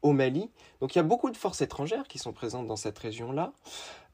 au 0.00 0.12
Mali. 0.12 0.48
Donc 0.80 0.94
il 0.94 0.98
y 0.98 1.00
a 1.00 1.04
beaucoup 1.04 1.30
de 1.30 1.36
forces 1.36 1.60
étrangères 1.60 2.08
qui 2.08 2.18
sont 2.18 2.32
présentes 2.32 2.66
dans 2.66 2.76
cette 2.76 2.98
région-là, 2.98 3.52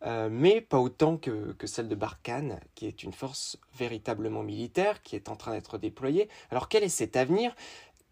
euh, 0.05 0.29
mais 0.31 0.61
pas 0.61 0.79
autant 0.81 1.17
que, 1.17 1.53
que, 1.53 1.69
celle 1.69 1.87
de 1.87 1.95
Barkhane, 1.95 2.59
qui 2.75 2.87
est 2.87 3.05
une 3.05 3.13
force 3.13 3.57
véritablement 3.77 4.43
militaire, 4.43 5.03
qui 5.05 5.15
est 5.15 5.29
en 5.29 5.37
train 5.37 5.53
d'être 5.53 5.79
déployée. 5.79 6.29
Alors 6.51 6.69
quel 6.69 6.83
est 6.83 6.89
cet 6.89 7.17
avenir? 7.17 7.55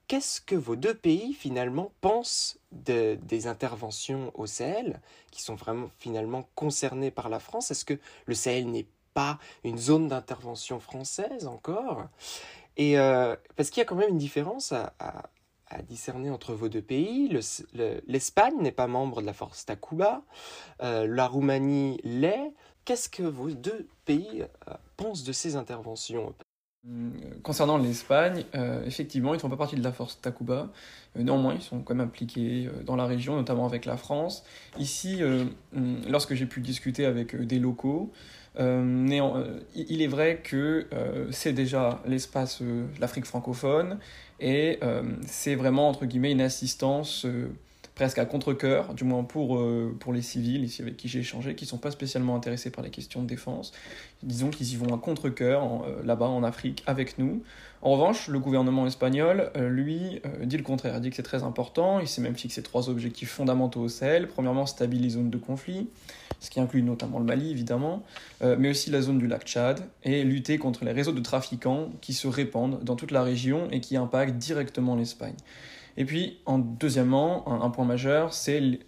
Qu'est-ce 0.09 0.41
que 0.41 0.55
vos 0.55 0.77
deux 0.77 0.95
pays 0.95 1.33
finalement 1.33 1.91
pensent 2.01 2.61
de, 2.71 3.19
des 3.23 3.49
interventions 3.49 4.31
au 4.35 4.47
Sahel, 4.47 5.01
qui 5.33 5.43
sont 5.43 5.57
vraiment 5.57 5.91
finalement 5.99 6.49
concernées 6.55 7.11
par 7.11 7.29
la 7.29 7.41
France? 7.41 7.73
Est-ce 7.73 7.85
que 7.85 7.99
le 8.27 8.35
Sahel 8.35 8.71
n'est 8.71 8.87
pas 9.15 9.41
une 9.65 9.79
zone 9.79 10.07
d'intervention 10.07 10.79
française 10.79 11.49
encore? 11.49 12.07
Et 12.77 12.99
euh, 13.01 13.35
parce 13.57 13.71
qu'il 13.71 13.81
y 13.81 13.83
a 13.83 13.85
quand 13.85 13.97
même 13.97 14.11
une 14.11 14.19
différence 14.19 14.73
à, 14.73 14.93
discerner 15.89 16.31
entre 16.31 16.55
vos 16.55 16.69
deux 16.69 16.81
pays. 16.81 17.29
L'Espagne 18.07 18.55
n'est 18.61 18.71
pas 18.71 18.87
membre 18.87 19.21
de 19.21 19.27
la 19.27 19.33
force 19.33 19.65
Takuba, 19.67 20.23
euh, 20.81 21.09
la 21.09 21.27
Roumanie 21.27 21.99
l'est. 22.05 22.55
Qu'est-ce 22.85 23.09
que 23.09 23.25
vos 23.25 23.51
deux 23.51 23.89
pays 24.05 24.45
euh, 24.69 24.75
pensent 24.97 25.25
de 25.25 25.33
ces 25.33 25.57
interventions 25.57 26.33
Concernant 27.43 27.79
l'Espagne, 27.79 28.45
effectivement, 28.85 29.35
ils 29.35 29.39
ne 29.39 29.41
font 29.41 29.49
pas 29.49 29.57
partie 29.57 29.77
de 29.77 29.83
la 29.83 29.93
force 29.93 30.21
Takuba. 30.21 30.71
néanmoins, 31.17 31.55
ils 31.55 31.63
sont 31.63 31.81
quand 31.81 31.95
même 31.95 32.07
impliqués 32.07 32.69
dans 32.85 32.95
la 32.95 33.07
région, 33.07 33.35
notamment 33.35 33.67
avec 33.67 33.87
la 33.87 33.97
France. 33.97 34.45
Ici, 34.79 35.21
lorsque 36.09 36.35
j'ai 36.35 36.47
pu 36.47 36.61
discuter 36.61 37.05
avec 37.05 37.35
des 37.35 37.59
locaux, 37.59 38.13
il 38.59 40.03
est 40.03 40.07
vrai 40.07 40.41
que 40.45 40.87
c'est 41.33 41.53
déjà 41.53 42.01
l'espace, 42.07 42.63
l'Afrique 43.01 43.27
francophone, 43.27 43.99
et 44.39 44.79
c'est 45.27 45.57
vraiment, 45.57 45.89
entre 45.89 46.07
guillemets, 46.07 46.33
une 46.33 46.41
assistance 46.41 47.27
presque 47.97 48.19
à 48.19 48.27
contre-coeur, 48.27 48.93
du 48.93 49.05
moins 49.05 49.25
pour, 49.25 49.57
euh, 49.57 49.97
pour 49.99 50.13
les 50.13 50.21
civils 50.21 50.63
ici 50.63 50.83
avec 50.83 50.99
qui 50.99 51.09
j'ai 51.09 51.21
échangé, 51.21 51.55
qui 51.55 51.65
ne 51.65 51.71
sont 51.71 51.79
pas 51.79 51.91
spécialement 51.91 52.37
intéressés 52.37 52.71
par 52.71 52.85
les 52.85 52.91
questions 52.91 53.23
de 53.23 53.27
défense. 53.27 53.73
Disons 54.23 54.51
qu'ils 54.51 54.71
y 54.71 54.77
vont 54.77 54.95
à 54.95 54.99
contre-coeur 54.99 55.65
euh, 55.65 56.03
là-bas 56.05 56.27
en 56.27 56.45
Afrique 56.45 56.85
avec 56.87 57.19
nous. 57.19 57.43
En 57.81 57.93
revanche, 57.93 58.29
le 58.29 58.39
gouvernement 58.39 58.87
espagnol, 58.87 59.51
euh, 59.57 59.71
lui, 59.71 60.21
dit 60.43 60.59
le 60.59 60.63
contraire. 60.63 60.95
Il 60.97 61.01
dit 61.01 61.11
que 61.11 61.17
c'est 61.17 61.23
très 61.23 61.43
important. 61.43 61.99
Il 61.99 62.07
s'est 62.07 62.21
même 62.21 62.37
fixé 62.37 62.63
trois 62.63 62.91
objectifs 62.91 63.31
fondamentaux 63.31 63.81
au 63.81 63.89
Sahel. 63.89 64.29
Premièrement, 64.29 64.67
stabiliser 64.67 65.07
les 65.07 65.11
zones 65.15 65.31
de 65.31 65.39
conflit, 65.39 65.89
ce 66.41 66.51
qui 66.51 66.61
inclut 66.61 66.83
notamment 66.83 67.19
le 67.19 67.25
Mali, 67.25 67.51
évidemment, 67.51 68.03
mais 68.43 68.71
aussi 68.71 68.91
la 68.91 69.03
zone 69.03 69.19
du 69.19 69.27
lac 69.27 69.45
Tchad, 69.45 69.81
et 70.03 70.25
lutter 70.25 70.59
contre 70.59 70.85
les 70.85 70.93
réseaux 70.93 71.13
de 71.13 71.21
trafiquants 71.21 71.91
qui 72.01 72.13
se 72.13 72.27
répandent 72.27 72.83
dans 72.83 72.97
toute 72.97 73.11
la 73.11 73.23
région 73.23 73.69
et 73.71 73.81
qui 73.81 73.97
impactent 73.97 74.37
directement 74.37 74.97
l'Espagne. 74.97 75.37
Et 75.97 76.05
puis, 76.05 76.39
en 76.47 76.59
deuxièmement, 76.59 77.63
un, 77.63 77.71
point 77.71 77.85
majeur, 77.85 78.35
c'est 78.35 78.81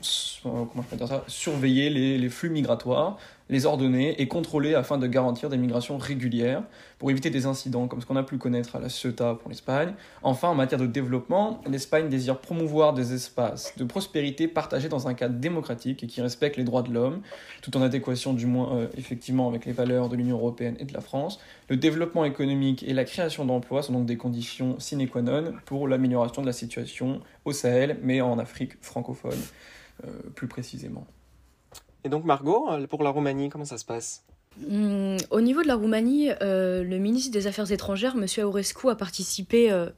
ça, 0.00 1.24
surveiller 1.26 1.90
les, 2.18 2.28
flux 2.28 2.50
migratoires, 2.50 3.18
les 3.52 3.66
ordonner 3.66 4.20
et 4.20 4.28
contrôler 4.28 4.74
afin 4.74 4.96
de 4.96 5.06
garantir 5.06 5.50
des 5.50 5.58
migrations 5.58 5.98
régulières 5.98 6.62
pour 6.98 7.10
éviter 7.10 7.28
des 7.28 7.44
incidents 7.44 7.86
comme 7.86 8.00
ce 8.00 8.06
qu'on 8.06 8.16
a 8.16 8.22
pu 8.22 8.38
connaître 8.38 8.76
à 8.76 8.80
la 8.80 8.88
Ceuta 8.88 9.34
pour 9.34 9.50
l'Espagne. 9.50 9.92
Enfin, 10.22 10.48
en 10.48 10.54
matière 10.54 10.80
de 10.80 10.86
développement, 10.86 11.60
l'Espagne 11.68 12.08
désire 12.08 12.38
promouvoir 12.38 12.94
des 12.94 13.12
espaces 13.12 13.76
de 13.76 13.84
prospérité 13.84 14.48
partagés 14.48 14.88
dans 14.88 15.06
un 15.06 15.12
cadre 15.12 15.34
démocratique 15.34 16.02
et 16.02 16.06
qui 16.06 16.22
respectent 16.22 16.56
les 16.56 16.64
droits 16.64 16.82
de 16.82 16.94
l'homme, 16.94 17.20
tout 17.60 17.76
en 17.76 17.82
adéquation 17.82 18.32
du 18.32 18.46
moins 18.46 18.74
euh, 18.74 18.86
effectivement 18.96 19.48
avec 19.50 19.66
les 19.66 19.72
valeurs 19.72 20.08
de 20.08 20.16
l'Union 20.16 20.38
européenne 20.38 20.76
et 20.80 20.86
de 20.86 20.94
la 20.94 21.02
France. 21.02 21.38
Le 21.68 21.76
développement 21.76 22.24
économique 22.24 22.82
et 22.82 22.94
la 22.94 23.04
création 23.04 23.44
d'emplois 23.44 23.82
sont 23.82 23.92
donc 23.92 24.06
des 24.06 24.16
conditions 24.16 24.80
sine 24.80 25.06
qua 25.06 25.20
non 25.20 25.52
pour 25.66 25.88
l'amélioration 25.88 26.40
de 26.40 26.46
la 26.46 26.54
situation 26.54 27.20
au 27.44 27.52
Sahel, 27.52 27.98
mais 28.02 28.22
en 28.22 28.38
Afrique 28.38 28.82
francophone 28.82 29.38
euh, 30.06 30.08
plus 30.34 30.48
précisément. 30.48 31.06
Et 32.04 32.08
donc 32.08 32.24
Margot, 32.24 32.68
euh, 32.70 32.86
pour 32.86 33.02
la 33.02 33.10
Roumanie, 33.10 33.48
comment 33.48 33.64
ça 33.64 33.78
se 33.78 33.84
passe? 33.84 34.24
Hmm, 34.58 35.16
Au 35.30 35.40
niveau 35.40 35.62
de 35.62 35.68
la 35.68 35.76
Roumanie, 35.76 36.30
euh, 36.42 36.82
le 36.82 36.98
ministre 36.98 37.32
des 37.32 37.46
Affaires 37.46 37.70
étrangères, 37.70 38.16
M. 38.16 38.26
Aurescu, 38.44 38.90
a 38.90 38.94
participé 38.94 39.70
euh, 39.70 39.88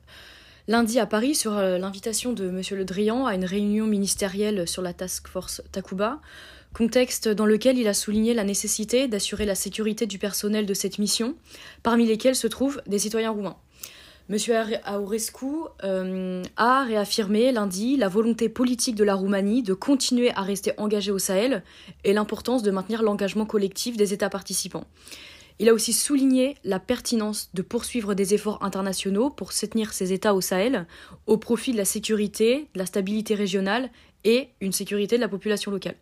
lundi 0.68 0.99
à 0.99 1.06
Paris 1.06 1.34
sur 1.34 1.52
l'invitation 1.52 2.32
de 2.32 2.49
M. 2.49 2.61
Le 2.70 2.84
Drian 2.84 3.26
à 3.26 3.34
une 3.34 3.44
réunion 3.44 3.87
ministérielle 3.87 4.68
sur 4.68 4.82
la 4.82 4.92
task 4.92 5.28
force 5.28 5.62
Takuba, 5.73 6.20
contexte 6.73 7.28
dans 7.28 7.46
lequel 7.46 7.78
il 7.78 7.88
a 7.88 7.94
souligné 7.94 8.34
la 8.34 8.44
nécessité 8.44 9.08
d'assurer 9.08 9.46
la 9.46 9.54
sécurité 9.54 10.06
du 10.06 10.18
personnel 10.18 10.66
de 10.66 10.75
cette 10.75 10.99
mission, 10.99 11.34
parmi 11.82 12.06
lesquels 12.06 12.37
se 12.37 12.46
trouvent 12.46 12.82
des 12.87 12.99
citoyens 12.99 13.30
roumains. 13.30 13.56
M. 14.31 14.38
Aurescu 14.90 15.47
euh, 15.83 16.43
a 16.57 16.85
réaffirmé 16.85 17.52
lundi 17.52 17.99
la 17.99 18.09
volonté 18.09 18.49
politique 18.49 18.95
de 18.95 19.04
la 19.04 19.14
Roumanie 19.14 19.62
de 19.62 19.75
continuer 19.75 20.31
à 20.35 20.40
rester 20.40 20.73
engagée 20.78 21.12
au 21.12 21.19
Sahel 21.19 21.62
et 22.04 22.14
l'importance 22.14 22.62
de 22.62 22.71
maintenir 22.71 23.02
l'engagement 23.02 23.45
collectif 23.45 23.99
des 23.99 24.14
États 24.14 24.31
participants. 24.31 24.87
Il 25.59 25.69
a 25.69 25.75
aussi 25.75 25.93
souligné 25.93 26.57
la 26.64 26.81
pertinence 26.81 27.50
de 27.52 27.61
poursuivre 27.61 28.14
des 28.14 28.33
efforts 28.33 28.62
internationaux 28.62 29.28
pour 29.28 29.52
soutenir 29.52 29.93
ces 29.93 30.14
États 30.14 30.35
au 30.35 30.40
Sahel 30.40 30.87
au 31.26 31.37
profit 31.37 31.73
de 31.73 31.76
la 31.76 31.85
sécurité, 31.85 32.69
de 32.73 32.78
la 32.78 32.87
stabilité 32.87 33.35
régionale 33.35 33.90
et 34.25 34.49
une 34.62 34.73
sécurité 34.73 35.16
de 35.16 35.21
la 35.21 35.28
population 35.28 35.71
locale. 35.71 35.97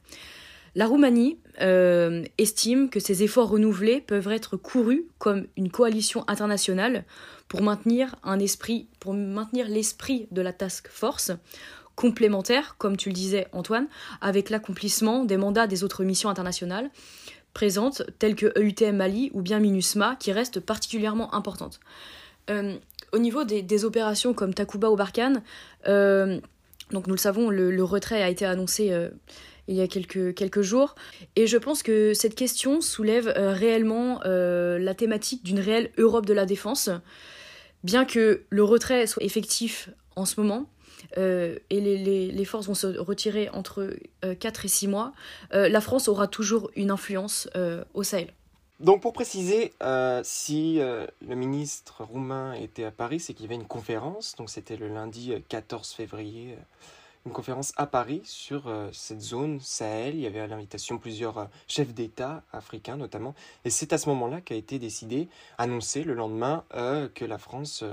La 0.74 0.86
Roumanie 0.86 1.38
euh, 1.60 2.24
estime 2.38 2.88
que 2.88 2.98
ces 2.98 3.22
efforts 3.22 3.50
renouvelés 3.50 4.00
peuvent 4.00 4.30
être 4.32 4.56
courus 4.56 5.04
comme 5.18 5.46
une 5.56 5.70
coalition 5.70 6.24
internationale 6.28 7.04
pour 7.48 7.62
maintenir 7.62 8.16
un 8.22 8.38
esprit, 8.38 8.88
pour 8.98 9.12
maintenir 9.12 9.68
l'esprit 9.68 10.28
de 10.30 10.40
la 10.40 10.54
task 10.54 10.88
force 10.88 11.32
complémentaire, 11.94 12.76
comme 12.78 12.96
tu 12.96 13.10
le 13.10 13.14
disais 13.14 13.48
Antoine, 13.52 13.86
avec 14.22 14.48
l'accomplissement 14.48 15.24
des 15.24 15.36
mandats 15.36 15.66
des 15.66 15.84
autres 15.84 16.04
missions 16.04 16.30
internationales 16.30 16.90
présentes 17.52 18.02
telles 18.18 18.34
que 18.34 18.58
EUTM 18.58 18.96
Mali 18.96 19.30
ou 19.34 19.42
bien 19.42 19.60
MINUSMA 19.60 20.16
qui 20.18 20.32
restent 20.32 20.60
particulièrement 20.60 21.34
importantes. 21.34 21.80
Euh, 22.48 22.76
au 23.12 23.18
niveau 23.18 23.44
des, 23.44 23.84
opérations 23.84 24.32
comme 24.32 24.54
Takuba 24.54 24.90
ou 24.90 24.96
Barkhane, 24.96 25.42
euh, 25.86 26.40
nous 26.92 27.02
le 27.06 27.18
savons, 27.18 27.50
le, 27.50 27.84
retrait 27.84 28.22
a 28.22 28.30
été 28.30 28.46
annoncé 28.46 28.90
il 29.72 29.78
y 29.78 29.80
a 29.80 29.88
quelques, 29.88 30.60
jours. 30.60 30.94
Et 31.34 31.46
je 31.46 31.56
pense 31.56 31.82
que 31.82 32.12
cette 32.12 32.34
question 32.34 32.80
soulève 32.80 33.28
euh, 33.28 33.52
réellement 33.52 34.20
euh, 34.24 34.78
la 34.78 34.94
thématique 34.94 35.42
d'une 35.42 35.58
réelle 35.58 35.90
Europe 35.96 36.26
de 36.26 36.34
la 36.34 36.44
défense. 36.44 36.90
Bien 37.82 38.04
que 38.04 38.42
le 38.50 38.64
retrait 38.64 39.06
soit 39.06 39.24
effectif 39.24 39.88
en 40.14 40.26
ce 40.26 40.40
moment, 40.40 40.66
euh, 41.16 41.56
et 41.70 41.80
les, 41.80 42.30
les, 42.30 42.44
forces 42.44 42.66
vont 42.66 42.74
se 42.74 42.86
retirer 42.86 43.48
entre 43.50 43.96
4 44.38 44.64
et 44.66 44.68
6 44.68 44.88
mois, 44.88 45.12
la 45.50 45.80
France 45.80 46.06
aura 46.06 46.28
toujours 46.28 46.70
une 46.76 46.90
influence 46.90 47.48
au 47.94 48.02
Sahel. 48.02 48.28
Donc 48.78 49.02
pour 49.02 49.12
préciser, 49.12 49.72
si 50.22 50.78
le 50.78 51.34
ministre 51.34 52.04
roumain 52.04 52.52
était 52.52 52.84
à 52.84 52.92
Paris, 52.92 53.18
c'est 53.18 53.34
qu'il 53.34 53.46
y 53.46 53.48
avait 53.48 53.60
une 53.60 53.66
conférence, 53.66 54.36
donc 54.36 54.48
c'était 54.48 54.76
le 54.76 54.88
lundi 54.88 55.32
14 55.48 55.90
février 55.90 56.56
une 57.24 57.32
conférence 57.32 57.72
à 57.76 57.86
Paris 57.86 58.22
sur 58.24 58.66
euh, 58.66 58.88
cette 58.92 59.20
zone 59.20 59.60
Sahel. 59.60 60.14
Il 60.14 60.20
y 60.20 60.26
avait 60.26 60.40
à 60.40 60.46
l'invitation 60.46 60.98
plusieurs 60.98 61.38
euh, 61.38 61.44
chefs 61.68 61.94
d'État 61.94 62.42
africains 62.52 62.96
notamment. 62.96 63.34
Et 63.64 63.70
c'est 63.70 63.92
à 63.92 63.98
ce 63.98 64.08
moment-là 64.08 64.40
qu'a 64.40 64.54
été 64.54 64.78
décidé, 64.78 65.28
annoncé 65.58 66.02
le 66.02 66.14
lendemain, 66.14 66.64
euh, 66.74 67.08
que 67.08 67.24
la 67.24 67.38
France 67.38 67.84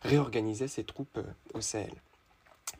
réorganisait 0.00 0.68
ses 0.68 0.84
troupes 0.84 1.20
au 1.54 1.60
Sahel. 1.60 1.92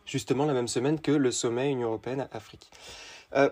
Justement 0.06 0.46
la 0.46 0.54
même 0.54 0.68
semaine 0.68 1.00
que 1.00 1.12
le 1.12 1.30
sommet 1.30 1.70
Union 1.70 1.88
européenne-Afrique. 1.88 2.70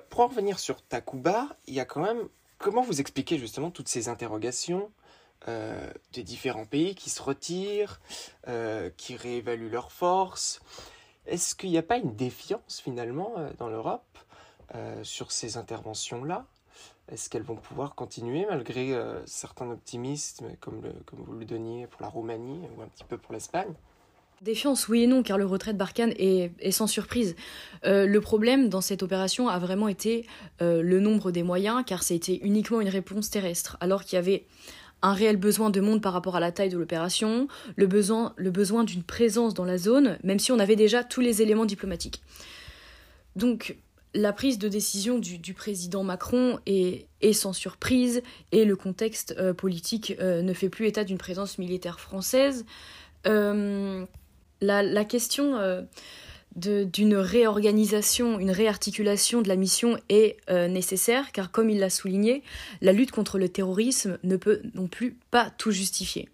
pour 0.09 0.21
en 0.21 0.27
revenir 0.27 0.59
sur 0.59 0.83
Takuba, 0.83 1.49
il 1.67 1.75
y 1.75 1.81
a 1.81 1.85
quand 1.85 2.01
même... 2.01 2.29
Comment 2.59 2.83
vous 2.83 3.01
expliquez 3.01 3.39
justement 3.39 3.71
toutes 3.71 3.89
ces 3.89 4.09
interrogations 4.09 4.91
des 5.47 6.23
différents 6.23 6.67
pays 6.67 6.95
qui 6.95 7.09
se 7.09 7.23
retirent, 7.23 8.01
qui 8.97 9.17
réévaluent 9.17 9.71
leurs 9.71 9.93
forces 9.93 10.61
est-ce 11.27 11.55
qu'il 11.55 11.71
n'y 11.71 11.79
a 11.79 11.83
pas 11.83 11.97
une 11.97 12.15
défiance 12.15 12.81
finalement 12.83 13.35
euh, 13.39 13.51
dans 13.59 13.69
l'Europe 13.69 14.19
euh, 14.75 15.03
sur 15.05 15.33
ces 15.33 15.57
interventions-là? 15.57 16.47
Est-ce 17.11 17.29
qu'elles 17.29 17.43
vont 17.43 17.57
pouvoir 17.57 17.95
continuer 17.95 18.47
malgré 18.49 18.95
euh, 18.95 19.21
certains 19.27 19.71
optimismes 19.71 20.49
comme, 20.61 20.81
vous 21.13 21.33
le 21.33 21.45
donniez 21.45 21.87
pour 21.87 22.03
la 22.03 22.09
Roumanie 22.09 22.61
ou 22.77 22.83
un 22.83 22.87
petit 22.87 23.05
peu 23.05 23.19
pour 23.19 23.33
l'Espagne? 23.33 23.73
Défiance, 24.41 24.89
oui 24.89 25.03
et 25.03 25.07
non, 25.07 25.23
car 25.23 25.37
le 25.37 25.45
retrait 25.45 25.75
de 25.75 25.79
Barkhane 25.79 26.15
est, 26.17 26.71
sans 26.71 26.87
surprise. 26.87 27.37
le 27.85 28.19
problème 28.21 28.71
dans 28.71 28.81
cette 28.81 29.03
opération 29.03 29.51
a 29.51 29.59
vraiment 29.59 29.87
été 29.87 30.27
le 30.61 30.99
nombre 30.99 31.31
des 31.31 31.43
moyens, 31.43 31.85
car 31.87 32.03
c'était 32.03 32.37
uniquement 32.37 32.81
une 32.81 32.89
réponse 32.89 33.29
terrestre, 33.29 33.77
alors 33.81 34.03
qu'il 34.03 34.17
y 34.17 34.19
avait 34.19 34.47
un 35.03 35.13
réel 35.13 35.37
besoin 35.37 35.71
de 35.71 35.81
monde 35.81 36.03
par 36.03 36.13
rapport 36.13 36.37
à 36.37 36.41
la 36.41 36.53
taille 36.53 36.69
de 36.69 36.79
l'opération, 36.79 37.49
le 37.77 37.87
besoin, 37.87 38.35
le 38.37 38.51
besoin 38.51 38.85
d'une 38.85 39.03
présence 39.03 39.55
dans 39.55 39.65
la 39.65 39.79
zone, 39.79 40.19
même 40.23 40.39
si 40.39 40.53
on 40.53 40.59
avait 40.59 40.77
déjà 40.77 41.05
tous 41.05 41.21
les 41.21 41.43
éléments 41.43 41.67
diplomatiques. 41.67 42.23
Donc 43.37 43.77
la 44.15 44.33
prise 44.33 44.59
de 44.59 44.69
décision 44.69 45.19
du, 45.19 45.55
président 45.55 46.03
Macron 46.03 46.59
est, 46.67 47.07
sans 47.33 47.53
surprise 47.53 48.23
et 48.51 48.65
le 48.65 48.77
contexte 48.77 49.35
euh, 49.39 49.55
politique 49.55 50.15
euh, 50.21 50.43
ne 50.43 50.53
fait 50.53 50.69
plus 50.69 50.87
état 50.87 51.05
d'une 51.05 51.19
présence 51.19 51.59
militaire 51.59 52.01
française. 52.01 52.67
Euh, 53.27 54.05
la, 54.61 54.83
la, 54.83 55.05
question 55.05 55.57
d'une 56.57 57.17
réorganisation, 57.17 58.39
une 58.41 58.51
réarticulation 58.51 59.41
de 59.41 59.49
la 59.49 59.57
mission 59.57 59.97
est 60.09 60.37
euh, 60.51 60.69
nécessaire, 60.69 61.33
car 61.33 61.51
comme 61.51 61.71
il 61.71 61.79
l'a 61.79 61.91
souligné, 61.91 62.43
la 62.81 62.93
lutte 62.93 63.13
contre 63.13 63.39
le 63.39 63.49
terrorisme 63.49 64.19
ne 64.25 64.37
peut 64.37 64.61
non 64.75 64.89
plus 64.89 65.17
pas 65.31 65.51
tout 65.59 65.71
justifier. 65.71 66.29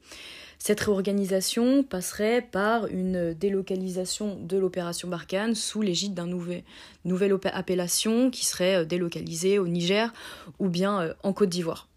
Cette 0.59 0.81
réorganisation 0.81 1.83
passerait 1.83 2.43
par 2.43 2.87
une 2.87 3.35
délocalisation 3.35 4.37
de 4.41 4.57
l'opération 4.57 5.07
Barkhane 5.07 5.55
sous 5.55 5.83
l'égide 5.83 6.15
d'un 6.15 6.27
nouvel, 6.27 6.65
nouvelle 7.05 7.37
appellation 7.53 8.31
qui 8.31 8.47
serait 8.47 8.77
euh, 8.77 8.85
délocalisée 8.85 9.59
au 9.59 9.69
Niger 9.69 10.13
ou 10.59 10.69
bien 10.69 11.03
euh, 11.03 11.15
en 11.23 11.33
Côte 11.33 11.51
d'Ivoire. 11.51 11.89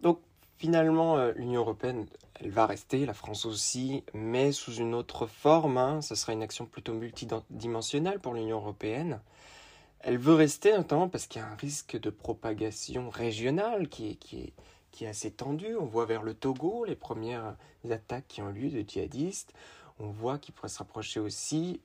Donc 0.00 0.20
finalement, 0.58 1.16
l'Union 1.36 1.60
européenne 1.60 2.06
elle 2.40 2.50
va 2.50 2.66
rester, 2.66 3.04
la 3.04 3.14
France 3.14 3.46
aussi, 3.46 4.04
mais 4.14 4.52
sous 4.52 4.74
une 4.74 4.94
autre 4.94 5.26
forme. 5.26 5.76
Hein. 5.76 6.00
Ce 6.02 6.14
sera 6.14 6.32
une 6.32 6.42
action 6.42 6.66
plutôt 6.66 6.94
multidimensionnelle 6.94 8.20
pour 8.20 8.34
l'Union 8.34 8.58
européenne. 8.58 9.20
Elle 10.00 10.18
veut 10.18 10.34
rester 10.34 10.72
notamment 10.72 11.08
parce 11.08 11.26
qu'il 11.26 11.42
y 11.42 11.44
a 11.44 11.48
un 11.48 11.56
risque 11.56 11.98
de 11.98 12.10
propagation 12.10 13.10
régionale 13.10 13.88
qui 13.88 14.18
est, 14.32 14.52
assez 15.06 15.30
tendu. 15.30 15.76
On 15.76 15.86
voit 15.86 16.06
vers 16.06 16.22
le 16.22 16.34
Togo 16.34 16.84
les 16.84 16.96
premières 16.96 17.56
attaques 17.88 18.26
qui 18.26 18.42
ont 18.42 18.50
lieu 18.50 18.68
de 18.68 18.88
djihadistes. 18.88 19.52
On 20.00 20.08
voit 20.08 20.38
qu'il 20.38 20.54
pourrait 20.54 20.68
se 20.68 20.78
rapprocher 20.78 21.20
aussi 21.20 21.80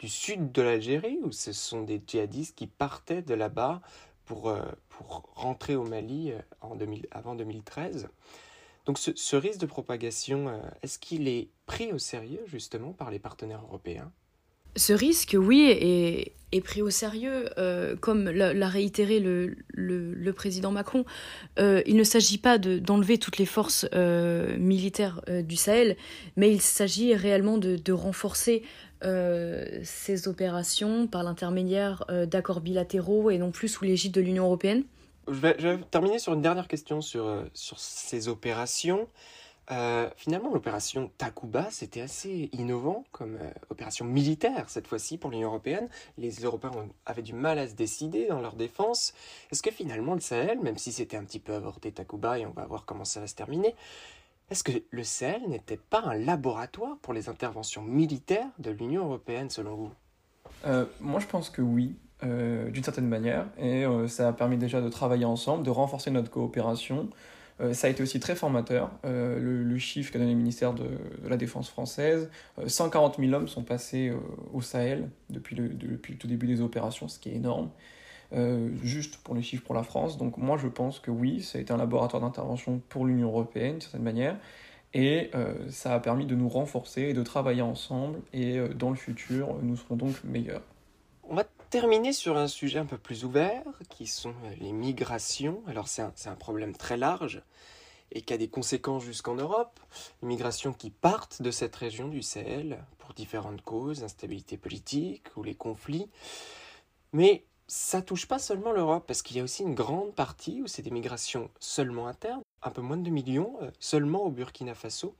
du 0.00 0.08
sud 0.08 0.50
de 0.50 0.62
l'Algérie, 0.62 1.18
où 1.22 1.30
ce 1.30 1.52
sont 1.52 1.82
des 1.82 2.02
djihadistes 2.04 2.56
qui 2.56 2.66
partaient 2.66 3.22
de 3.22 3.34
là-bas 3.34 3.80
pour, 4.26 4.54
pour 4.88 5.30
rentrer 5.34 5.76
au 5.76 5.84
Mali 5.84 6.32
en 6.60 6.76
2000, 6.76 7.06
avant 7.10 7.34
2013. 7.34 8.08
Donc 8.86 8.98
ce, 8.98 9.36
risque 9.36 9.60
de 9.60 9.66
propagation, 9.66 10.48
euh, 10.48 10.58
est-ce 10.82 10.98
qu'il 11.00 11.26
est 11.26 11.48
pris 11.66 11.92
au 11.92 11.98
sérieux 11.98 12.40
justement 12.46 12.92
par 12.92 13.10
les 13.10 13.18
partenaires 13.18 13.62
européens? 13.62 14.12
Ce 14.76 14.92
risque, 14.92 15.34
oui, 15.36 15.62
est, 15.70 16.32
est 16.52 16.60
pris 16.60 16.82
au 16.82 16.90
sérieux, 16.90 17.48
euh, 17.58 17.96
comme 17.96 18.28
l'a 18.28 18.68
réitéré 18.68 19.20
le, 19.20 19.56
le, 19.70 20.32
président 20.32 20.70
Macron. 20.70 21.04
Euh, 21.58 21.82
il 21.86 21.96
ne 21.96 22.04
s'agit 22.04 22.38
pas 22.38 22.58
d'enlever 22.58 23.18
toutes 23.18 23.38
les 23.38 23.46
forces 23.46 23.86
militaires 23.92 25.22
du 25.26 25.56
Sahel, 25.56 25.96
mais 26.36 26.52
il 26.52 26.60
s'agit 26.60 27.14
réellement 27.14 27.56
de 27.58 27.92
renforcer 27.92 28.62
ces 29.02 30.28
opérations 30.28 31.06
par 31.06 31.22
l'intermédiaire 31.22 32.04
d'accords 32.26 32.60
bilatéraux 32.60 33.30
et 33.30 33.38
non 33.38 33.50
plus 33.50 33.68
sous 33.68 33.84
l'égide 33.84 34.12
de 34.12 34.20
l'Union 34.20 34.44
européenne. 34.44 34.84
Je 35.28 35.40
vais, 35.40 35.78
terminer 35.90 36.20
sur 36.20 36.34
une 36.34 36.42
dernière 36.42 36.68
question 36.68 37.00
sur, 37.00 37.26
euh, 37.26 37.44
sur 37.52 37.80
ces 37.80 38.28
opérations. 38.28 39.08
Euh, 39.72 40.08
finalement, 40.16 40.52
l'opération 40.54 41.10
Takuba, 41.18 41.68
c'était 41.72 42.00
assez 42.00 42.48
innovant 42.52 43.04
comme 43.10 43.34
euh, 43.34 43.50
opération 43.68 44.04
militaire 44.04 44.68
cette 44.68 44.86
fois-ci 44.86 45.18
pour 45.18 45.30
l'Union 45.32 45.48
européenne. 45.48 45.88
Les 46.16 46.30
Européens 46.30 46.70
avaient 47.06 47.22
du 47.22 47.32
mal 47.32 47.58
à 47.58 47.66
se 47.66 47.74
décider 47.74 48.26
dans 48.28 48.40
leur 48.40 48.54
défense. 48.54 49.12
Est-ce 49.50 49.64
que 49.64 49.72
finalement 49.72 50.14
le 50.14 50.20
Sahel, 50.20 50.60
même 50.60 50.78
si 50.78 50.92
c'était 50.92 51.16
un 51.16 51.24
petit 51.24 51.40
peu 51.40 51.54
avorté 51.54 51.90
Takuba 51.90 52.38
et 52.38 52.46
on 52.46 52.52
va 52.52 52.64
voir 52.64 52.84
comment 52.84 53.04
ça 53.04 53.18
va 53.18 53.26
se 53.26 53.34
terminer, 53.34 53.74
est-ce 54.50 54.64
que 54.64 54.72
le 54.90 55.04
Sahel 55.04 55.42
n'était 55.48 55.78
pas 55.78 56.02
un 56.02 56.14
laboratoire 56.14 56.98
pour 57.02 57.12
les 57.12 57.28
interventions 57.28 57.82
militaires 57.82 58.48
de 58.58 58.70
l'Union 58.70 59.04
européenne 59.04 59.50
selon 59.50 59.74
vous? 59.74 59.92
Moi 61.00 61.20
je 61.20 61.26
pense 61.26 61.50
que 61.50 61.62
oui. 61.62 61.96
Euh, 62.24 62.70
d'une 62.70 62.82
certaine 62.82 63.08
manière, 63.08 63.46
et 63.58 63.84
euh, 63.84 64.08
ça 64.08 64.28
a 64.28 64.32
permis 64.32 64.56
déjà 64.56 64.80
de 64.80 64.88
travailler 64.88 65.26
ensemble, 65.26 65.62
de 65.64 65.70
renforcer 65.70 66.10
notre 66.10 66.30
coopération. 66.30 67.10
Euh, 67.60 67.74
ça 67.74 67.88
a 67.88 67.90
été 67.90 68.02
aussi 68.02 68.20
très 68.20 68.34
formateur. 68.34 68.90
Le, 69.04 69.76
chiffre 69.76 70.10
qu'a 70.10 70.18
donné 70.18 70.30
le 70.30 70.38
ministère 70.38 70.72
de, 70.72 70.86
la 71.28 71.36
Défense 71.36 71.68
française, 71.68 72.30
140 72.66 73.18
000 73.18 73.32
hommes 73.34 73.48
sont 73.48 73.64
passés 73.64 74.14
au 74.54 74.62
Sahel 74.62 75.10
depuis 75.28 75.56
le, 75.56 75.68
depuis 75.68 76.14
le 76.14 76.18
tout 76.18 76.26
début 76.26 76.46
des 76.46 76.62
opérations, 76.62 77.06
ce 77.06 77.18
qui 77.18 77.28
est 77.28 77.34
énorme. 77.34 77.68
Juste 78.82 79.18
pour 79.18 79.34
les 79.34 79.42
chiffres 79.42 79.64
pour 79.64 79.74
la 79.74 79.82
France. 79.82 80.18
Donc 80.18 80.36
moi 80.36 80.56
je 80.56 80.68
pense 80.68 80.98
que 80.98 81.10
oui, 81.10 81.42
ça 81.42 81.58
a 81.58 81.60
été 81.60 81.72
un 81.72 81.76
laboratoire 81.76 82.22
d'intervention 82.22 82.80
pour 82.88 83.06
l'Union 83.06 83.28
européenne 83.28 83.72
d'une 83.72 83.80
certaine 83.80 84.02
manière. 84.02 84.36
Et 84.94 85.30
ça 85.68 85.94
a 85.94 86.00
permis 86.00 86.26
de 86.26 86.34
nous 86.34 86.48
renforcer 86.48 87.02
et 87.02 87.12
de 87.12 87.22
travailler 87.22 87.62
ensemble. 87.62 88.20
Et 88.32 88.58
dans 88.74 88.90
le 88.90 88.96
futur, 88.96 89.54
nous 89.62 89.76
serons 89.76 89.96
donc 89.96 90.24
meilleurs. 90.24 90.62
On 91.28 91.34
va 91.34 91.44
terminer 91.70 92.12
sur 92.12 92.36
un 92.36 92.46
sujet 92.46 92.78
un 92.78 92.86
peu 92.86 92.98
plus 92.98 93.24
ouvert, 93.24 93.64
qui 93.88 94.06
sont 94.06 94.34
les 94.60 94.72
migrations. 94.72 95.62
Alors 95.66 95.88
c'est 95.88 96.02
un, 96.02 96.34
problème 96.36 96.74
très 96.76 96.96
large 96.96 97.42
et 98.12 98.22
qui 98.22 98.32
a 98.32 98.36
des 98.36 98.48
conséquences 98.48 99.02
jusqu'en 99.02 99.34
Europe. 99.34 99.80
Les 100.22 100.28
migrations 100.28 100.72
qui 100.72 100.90
partent 100.90 101.42
de 101.42 101.50
cette 101.50 101.74
région 101.74 102.08
du 102.08 102.22
Sahel 102.22 102.84
pour 102.98 103.14
différentes 103.14 103.62
causes, 103.62 104.04
instabilité 104.04 104.56
politique 104.56 105.36
ou 105.36 105.42
les 105.42 105.54
conflits. 105.54 106.08
Mais 107.12 107.44
ça 107.68 108.02
touche 108.02 108.26
pas 108.26 108.38
seulement 108.38 108.72
l'Europe, 108.72 109.04
parce 109.06 109.22
qu'il 109.22 109.36
y 109.36 109.40
a 109.40 109.42
aussi 109.42 109.62
une 109.62 109.74
grande 109.74 110.14
partie 110.14 110.62
où 110.62 110.66
c'est 110.66 110.82
des 110.82 110.90
migrations 110.90 111.50
seulement 111.58 112.06
internes, 112.06 112.42
un 112.62 112.70
peu 112.70 112.80
moins 112.80 112.96
de 112.96 113.02
2 113.02 113.10
millions, 113.10 113.56
euh, 113.62 113.70
seulement 113.80 114.22
au 114.22 114.30
Burkina 114.30 114.74
Faso. 114.74 115.14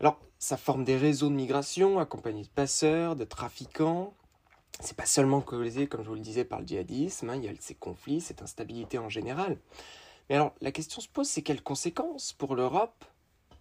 Alors, 0.00 0.18
ça 0.38 0.56
forme 0.56 0.84
des 0.84 0.96
réseaux 0.96 1.28
de 1.28 1.34
migration 1.34 1.98
accompagnés 1.98 2.42
de 2.42 2.48
passeurs, 2.48 3.14
de 3.14 3.24
trafiquants, 3.24 4.14
c'est 4.80 4.96
pas 4.96 5.06
seulement 5.06 5.42
causé, 5.42 5.86
comme 5.86 6.02
je 6.02 6.08
vous 6.08 6.14
le 6.14 6.20
disais, 6.20 6.44
par 6.44 6.60
le 6.60 6.66
djihadisme, 6.66 7.28
hein, 7.28 7.36
il 7.36 7.44
y 7.44 7.48
a 7.48 7.52
ces 7.60 7.74
conflits, 7.74 8.20
cette 8.20 8.42
instabilité 8.42 8.98
en 8.98 9.08
général. 9.08 9.58
Mais 10.28 10.36
alors, 10.36 10.54
la 10.60 10.72
question 10.72 11.00
se 11.02 11.08
pose, 11.08 11.28
c'est 11.28 11.42
quelles 11.42 11.62
conséquences 11.62 12.32
pour 12.32 12.54
l'Europe 12.54 13.04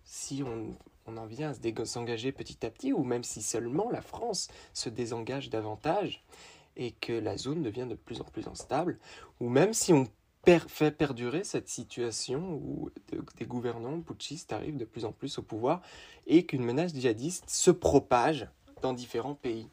si 0.06 0.44
on, 0.44 0.76
on, 1.08 1.18
en 1.18 1.26
vient 1.26 1.50
à 1.50 1.54
se 1.54 1.60
désengager 1.60 2.32
petit 2.32 2.66
à 2.66 2.70
petit, 2.70 2.94
ou 2.94 3.04
même 3.04 3.24
si 3.24 3.42
seulement 3.42 3.90
la 3.92 4.02
France 4.02 4.48
se 4.74 4.90
désengage 4.90 5.50
davantage? 5.50 6.24
Et 6.80 6.92
que 6.92 7.14
la 7.14 7.38
zone 7.38 7.62
devient 7.62 7.86
de 7.88 7.94
plus 7.94 8.22
en 8.22 8.24
plus 8.24 8.48
instable, 8.48 8.98
ou 9.40 9.50
même 9.50 9.74
si 9.74 9.94
on 9.94 10.08
fait 10.68 10.90
perdurer 10.90 11.44
cette 11.44 11.70
situation 11.70 12.54
où 12.54 12.90
des 13.38 13.46
gouvernants 13.46 14.02
putschistes 14.02 14.52
arrivent 14.52 14.78
de 14.78 14.86
plus 14.86 15.06
en 15.06 15.12
plus 15.12 15.38
au 15.38 15.44
pouvoir 15.44 15.82
et 16.26 16.46
qu'une 16.46 16.64
menace 16.64 16.96
djihadiste 16.96 17.48
se 17.50 17.70
propage 17.70 18.48
dans 18.82 18.94
différents 18.94 19.36
pays. 19.36 19.68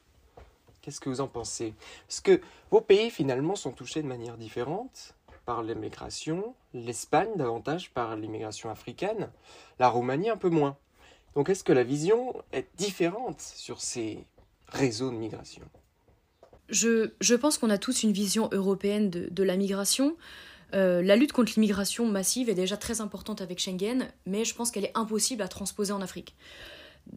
Qu'est-ce 0.83 1.01
que 1.01 1.09
vous 1.09 1.23
en 1.23 1.29
pensez? 1.29 1.73
Parce 2.07 2.21
que 2.21 2.43
vos 2.71 2.83
pays 2.83 3.11
finalement 3.11 3.57
sont 3.57 3.73
touchés 3.73 4.03
de 4.03 4.09
manière 4.09 4.37
différente 4.37 5.15
par 5.47 5.63
l'immigration, 5.63 6.55
l'Espagne 6.75 7.31
davantage 7.37 7.91
par 7.93 8.17
l'immigration 8.17 8.69
africaine, 8.69 9.31
la 9.79 9.89
Roumanie 9.89 10.29
un 10.29 10.37
peu 10.37 10.51
moins. 10.51 10.77
Donc 11.35 11.49
est-ce 11.49 11.65
que 11.65 11.73
la 11.73 11.85
vision 11.85 12.35
est 12.53 12.69
différente 12.77 13.41
sur 13.41 13.81
ces 13.81 14.27
réseaux 14.69 15.11
de 15.11 15.17
migration? 15.17 15.63
Je, 16.69 17.35
pense 17.35 17.59
qu'on 17.59 17.71
a 17.71 17.79
tous 17.79 18.03
une 18.03 18.13
vision 18.13 18.49
européenne 18.53 19.11
de, 19.11 19.29
de 19.31 19.43
la 19.43 19.57
migration. 19.57 20.17
Euh, 20.75 21.01
la 21.03 21.17
lutte 21.17 21.33
contre 21.33 21.53
l'immigration 21.55 22.07
massive 22.07 22.49
est 22.49 22.55
déjà 22.55 22.77
très 22.77 23.01
importante 23.01 23.41
avec 23.41 23.59
Schengen, 23.61 24.09
mais 24.27 24.45
je 24.45 24.55
pense 24.55 24.71
qu'elle 24.71 24.85
est 24.85 24.97
impossible 24.97 25.43
à 25.43 25.49
transposer 25.49 25.93
en 25.93 26.03
Afrique 26.03 26.35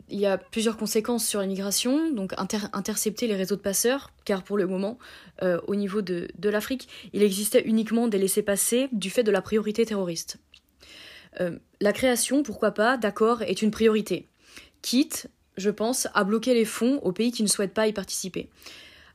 il 0.09 0.19
y 0.19 0.25
a 0.25 0.37
plusieurs 0.37 0.77
conséquences 0.77 1.25
sur 1.25 1.41
l'immigration, 1.41 2.11
donc 2.11 2.33
intercepter 2.73 3.27
les 3.27 3.35
réseaux 3.35 3.55
de 3.55 3.61
passeurs, 3.61 4.11
car 4.25 4.43
pour 4.43 4.57
le 4.57 4.67
moment, 4.67 4.97
euh, 5.41 5.59
au 5.67 5.75
niveau 5.75 6.01
de, 6.01 6.27
l'Afrique, 6.43 6.87
il 7.13 7.23
existait 7.23 7.63
uniquement 7.65 8.07
des 8.07 8.17
laissés-passer 8.17 8.89
du 8.91 9.09
fait 9.09 9.23
de 9.23 9.31
la 9.31 9.41
priorité 9.41 9.85
terroriste. 9.85 10.37
Euh, 11.39 11.57
la 11.79 11.93
création, 11.93 12.43
pourquoi 12.43 12.71
pas, 12.71 12.97
d'accord, 12.97 13.41
est 13.41 13.61
une 13.61 13.71
priorité, 13.71 14.27
quitte, 14.81 15.27
je 15.57 15.69
pense, 15.69 16.07
à 16.13 16.23
bloquer 16.23 16.53
les 16.53 16.65
fonds 16.65 16.99
aux 17.03 17.11
pays 17.11 17.31
qui 17.31 17.43
ne 17.43 17.47
souhaitent 17.47 17.73
pas 17.73 17.87
y 17.87 17.93
participer. 17.93 18.49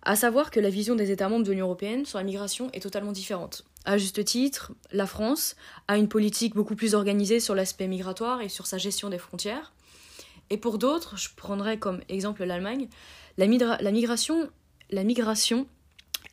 À 0.04 0.16
savoir 0.16 0.50
que 0.50 0.60
la 0.60 0.70
vision 0.70 0.94
des 0.94 1.10
États 1.10 1.28
membres 1.28 1.44
de 1.44 1.50
l'Union 1.50 1.66
européenne 1.66 2.04
sur 2.04 2.18
la 2.18 2.24
migration 2.24 2.70
est 2.72 2.80
totalement 2.80 3.12
différente. 3.12 3.64
À 3.86 3.98
juste 3.98 4.24
titre, 4.24 4.72
la 4.92 5.06
France 5.06 5.56
a 5.88 5.96
une 5.96 6.08
politique 6.08 6.54
beaucoup 6.54 6.76
plus 6.76 6.94
organisée 6.94 7.40
sur 7.40 7.54
l'aspect 7.54 7.86
migratoire 7.86 8.40
et 8.40 8.48
sur 8.48 8.66
sa 8.66 8.78
gestion 8.78 9.08
des 9.08 9.18
frontières, 9.18 9.72
et 10.50 10.56
pour 10.56 10.78
d'autres, 10.78 11.16
je 11.16 11.28
prendrais 11.34 11.78
comme 11.78 12.00
exemple 12.08 12.44
l'Allemagne, 12.44 12.88
la, 13.38 13.46
migration, 13.46 14.48
la 14.90 15.04
migration 15.04 15.66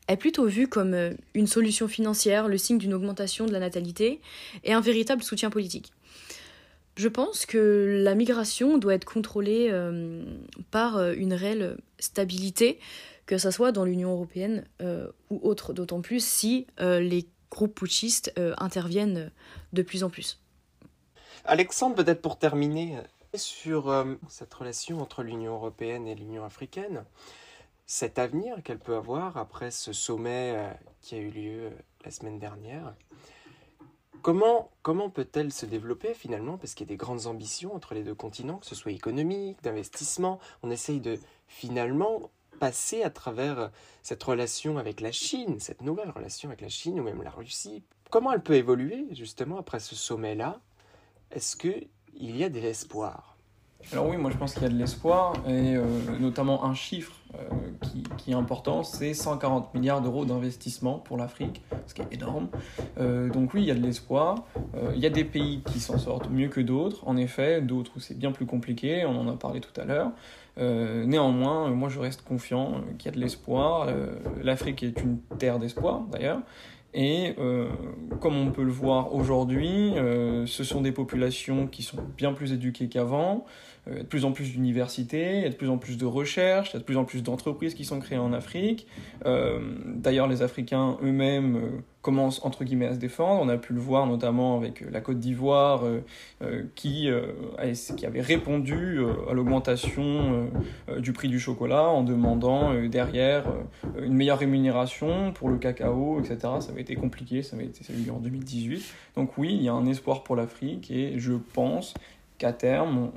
est 0.07 0.17
plutôt 0.17 0.45
vue 0.45 0.67
comme 0.67 0.93
euh, 0.93 1.11
une 1.33 1.47
solution 1.47 1.87
financière, 1.87 2.47
le 2.47 2.57
signe 2.57 2.77
d'une 2.77 2.93
augmentation 2.93 3.45
de 3.45 3.51
la 3.51 3.59
natalité 3.59 4.19
et 4.63 4.73
un 4.73 4.81
véritable 4.81 5.23
soutien 5.23 5.49
politique. 5.49 5.91
Je 6.97 7.07
pense 7.07 7.45
que 7.45 8.01
la 8.03 8.15
migration 8.15 8.77
doit 8.77 8.95
être 8.95 9.05
contrôlée 9.05 9.69
euh, 9.71 10.23
par 10.71 10.97
euh, 10.97 11.13
une 11.15 11.33
réelle 11.33 11.77
stabilité, 11.99 12.79
que 13.31 13.37
ce 13.37 13.49
soit 13.49 13.71
dans 13.71 13.85
l'Union 13.85 14.11
européenne 14.11 14.67
ou 15.29 15.39
autre, 15.41 15.71
d'autant 15.71 16.01
plus 16.01 16.21
si 16.21 16.67
les 16.79 17.29
groupes 17.49 17.75
putschistes 17.75 18.33
interviennent 18.57 19.31
de 19.71 19.81
plus 19.83 20.03
en 20.03 20.09
plus. 20.09 20.41
Alexandre, 21.45 21.95
peut-être 21.95 22.21
pour 22.21 22.37
terminer, 22.37 22.97
sur 23.37 23.89
euh, 23.89 24.15
cette 24.27 24.53
relation 24.53 24.99
entre 24.99 25.23
l'Union 25.23 25.53
européenne 25.53 26.07
et 26.07 26.15
l'Union 26.15 26.43
africaine, 26.43 27.05
cet 27.85 28.19
avenir 28.19 28.61
qu'elle 28.63 28.79
peut 28.79 28.95
avoir 28.95 29.37
après 29.37 29.71
ce 29.71 29.93
sommet 29.93 30.53
euh, 30.55 30.71
qui 31.01 31.15
a 31.15 31.17
eu 31.17 31.29
lieu 31.29 31.65
euh, 31.65 31.69
la 32.05 32.11
semaine 32.11 32.39
dernière. 32.39 32.93
Comment, 34.21 34.69
comment 34.83 35.09
peut-elle 35.09 35.51
se 35.51 35.65
développer 35.65 36.13
finalement? 36.13 36.57
Parce 36.57 36.75
qu'il 36.75 36.85
y 36.87 36.89
a 36.89 36.93
des 36.93 36.97
grandes 36.97 37.25
ambitions 37.25 37.73
entre 37.73 37.95
les 37.95 38.03
deux 38.03 38.13
continents, 38.13 38.57
que 38.57 38.67
ce 38.67 38.75
soit 38.75 38.91
économique, 38.91 39.63
d'investissement. 39.63 40.39
On 40.61 40.69
essaye 40.69 40.99
de 40.99 41.17
finalement 41.47 42.29
passer 42.59 43.03
à 43.03 43.09
travers 43.09 43.71
cette 44.03 44.23
relation 44.23 44.77
avec 44.77 45.01
la 45.01 45.11
Chine, 45.11 45.59
cette 45.59 45.81
nouvelle 45.81 46.09
relation 46.09 46.49
avec 46.49 46.61
la 46.61 46.69
Chine 46.69 46.99
ou 46.99 47.03
même 47.03 47.21
la 47.23 47.31
Russie. 47.31 47.83
Comment 48.09 48.31
elle 48.33 48.43
peut 48.43 48.55
évoluer 48.55 49.07
justement 49.11 49.57
après 49.57 49.79
ce 49.79 49.95
sommet-là? 49.95 50.59
Est-ce 51.31 51.55
que 51.55 51.73
il 52.13 52.37
y 52.37 52.43
a 52.43 52.49
de 52.49 52.59
l'espoir? 52.59 53.31
Alors 53.91 54.07
oui, 54.07 54.17
moi 54.17 54.31
je 54.31 54.37
pense 54.37 54.53
qu'il 54.53 54.63
y 54.63 54.65
a 54.65 54.69
de 54.69 54.77
l'espoir, 54.77 55.33
et 55.47 55.75
euh, 55.75 55.83
notamment 56.19 56.63
un 56.65 56.73
chiffre 56.73 57.13
euh, 57.35 57.39
qui, 58.17 58.31
est 58.31 58.35
important, 58.35 58.83
c'est 58.83 59.13
140 59.13 59.73
milliards 59.73 60.01
d'euros 60.01 60.23
d'investissement 60.23 60.99
pour 60.99 61.17
l'Afrique, 61.17 61.61
ce 61.87 61.93
qui 61.93 62.01
est 62.01 62.13
énorme. 62.13 62.47
Euh, 62.99 63.29
donc 63.29 63.53
oui, 63.53 63.63
il 63.63 63.67
y 63.67 63.71
a 63.71 63.75
de 63.75 63.81
l'espoir. 63.81 64.45
il 64.93 64.99
y 64.99 65.05
a 65.05 65.09
des 65.09 65.25
pays 65.25 65.61
qui 65.65 65.79
s'en 65.79 65.97
sortent 65.97 66.29
mieux 66.29 66.47
que 66.47 66.61
d'autres, 66.61 67.05
en 67.07 67.17
effet, 67.17 67.61
d'autres 67.61 67.91
où 67.97 67.99
c'est 67.99 68.17
bien 68.17 68.31
plus 68.31 68.45
compliqué, 68.45 69.05
on 69.05 69.19
en 69.19 69.27
a 69.27 69.35
parlé 69.35 69.59
tout 69.59 69.79
à 69.79 69.83
l'heure. 69.83 70.11
Néanmoins, 70.57 71.69
moi 71.71 71.89
je 71.89 71.99
reste 71.99 72.23
confiant 72.23 72.81
qu'il 72.97 73.09
y 73.09 73.13
a 73.13 73.15
de 73.15 73.21
l'espoir. 73.21 73.87
L'Afrique 74.43 74.83
est 74.83 75.01
une 75.01 75.19
terre 75.39 75.59
d'espoir 75.59 76.01
d'ailleurs. 76.11 76.41
Et 76.93 77.35
euh, 77.39 77.69
comme 78.19 78.35
on 78.37 78.51
peut 78.51 78.63
le 78.63 78.71
voir 78.71 79.13
aujourd'hui, 79.13 79.93
euh, 79.95 80.45
ce 80.45 80.63
sont 80.63 80.81
des 80.81 80.91
populations 80.91 81.67
qui 81.67 81.83
sont 81.83 81.97
bien 82.17 82.33
plus 82.33 82.51
éduquées 82.51 82.89
qu'avant, 82.89 83.45
euh, 83.87 83.99
de 83.99 84.03
plus 84.03 84.25
en 84.25 84.33
plus 84.33 84.51
d'universités, 84.51 85.37
il 85.37 85.43
y 85.43 85.45
a 85.45 85.49
de 85.49 85.55
plus 85.55 85.69
en 85.69 85.77
plus 85.77 85.97
de 85.97 86.05
recherches, 86.05 86.71
il 86.71 86.73
y 86.73 86.75
a 86.77 86.79
de 86.79 86.83
plus 86.83 86.97
en 86.97 87.05
plus 87.05 87.23
d'entreprises 87.23 87.75
qui 87.75 87.85
sont 87.85 87.99
créées 87.99 88.17
en 88.17 88.33
Afrique. 88.33 88.87
Euh, 89.25 89.59
D'ailleurs, 89.85 90.27
les 90.27 90.41
Africains 90.41 90.97
eux-mêmes 91.01 91.81
euh, 92.01 92.11
commencent 92.11 92.43
entre 92.43 92.63
guillemets 92.63 92.87
à 92.87 92.93
se 92.93 92.99
défendre. 92.99 93.41
On 93.41 93.49
a 93.49 93.57
pu 93.57 93.73
le 93.73 93.79
voir 93.79 94.07
notamment 94.07 94.57
avec 94.57 94.83
la 94.89 95.01
Côte 95.01 95.19
d'Ivoire 95.19 95.83
qui, 96.75 97.09
qui 97.97 98.05
avait 98.05 98.21
répondu 98.21 98.99
à 99.29 99.33
l'augmentation 99.33 100.49
du 100.97 101.13
prix 101.13 101.27
du 101.27 101.39
chocolat 101.39 101.87
en 101.87 102.03
demandant 102.03 102.73
derrière 102.87 103.45
une 104.01 104.13
meilleure 104.13 104.39
rémunération 104.39 105.31
pour 105.33 105.49
le 105.49 105.57
cacao, 105.57 106.19
etc. 106.19 106.37
Ça 106.59 106.71
avait 106.71 106.81
été 106.81 106.95
compliqué, 106.95 107.43
ça 107.43 107.55
avait 107.55 107.65
été 107.65 107.83
ça 107.83 107.93
a 107.93 107.95
eu 107.95 108.09
en 108.09 108.19
2018. 108.19 108.83
Donc 109.15 109.37
oui, 109.37 109.53
il 109.53 109.63
y 109.63 109.69
a 109.69 109.73
un 109.73 109.85
espoir 109.85 110.23
pour 110.23 110.35
l'Afrique 110.35 110.89
et 110.91 111.19
je 111.19 111.33
pense 111.33 111.93
qu'à 112.41 112.53
terme, 112.53 113.11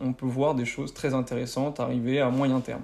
on, 0.00 0.12
peut 0.12 0.26
voir 0.26 0.54
des 0.54 0.66
choses 0.66 0.92
très 0.92 1.14
intéressantes 1.14 1.80
arriver 1.80 2.20
à 2.20 2.28
moyen 2.28 2.60
terme. 2.60 2.82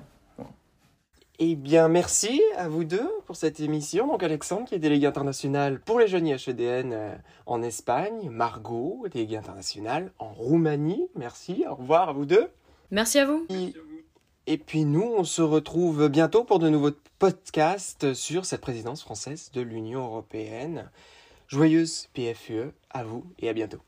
Eh 1.38 1.54
bien, 1.54 1.88
merci 1.88 2.40
à 2.56 2.66
vous 2.66 2.84
deux 2.84 3.10
pour 3.26 3.36
cette 3.36 3.60
émission. 3.60 4.06
Donc, 4.06 4.22
Alexandre, 4.22 4.66
qui 4.66 4.74
est 4.74 4.78
délégué 4.78 5.06
international 5.06 5.80
pour 5.80 6.00
les 6.00 6.08
jeunes 6.08 6.26
IHEDN 6.26 6.92
euh, 6.94 7.14
en 7.44 7.62
Espagne. 7.62 8.30
Margot, 8.30 9.04
délégué 9.12 9.36
international 9.36 10.12
en 10.18 10.32
Roumanie. 10.32 11.08
Merci. 11.14 11.64
Au 11.68 11.74
revoir 11.74 12.08
à 12.08 12.12
vous 12.14 12.24
deux. 12.24 12.48
Merci 12.90 13.18
à 13.18 13.26
vous. 13.26 13.44
Et, 13.50 13.74
et 14.46 14.56
puis, 14.56 14.86
nous, 14.86 15.02
on 15.02 15.24
se 15.24 15.42
retrouve 15.42 16.08
bientôt 16.08 16.42
pour 16.42 16.58
de 16.58 16.70
nouveaux 16.70 16.92
podcasts 17.18 18.14
sur 18.14 18.46
cette 18.46 18.62
présidence 18.62 19.02
française 19.02 19.50
de 19.52 19.60
l'Union 19.60 20.06
européenne. 20.06 20.90
Joyeuse 21.48 22.08
PFUE 22.14 22.72
à 22.88 23.04
vous 23.04 23.24
et 23.40 23.50
à 23.50 23.52
bientôt. 23.52 23.80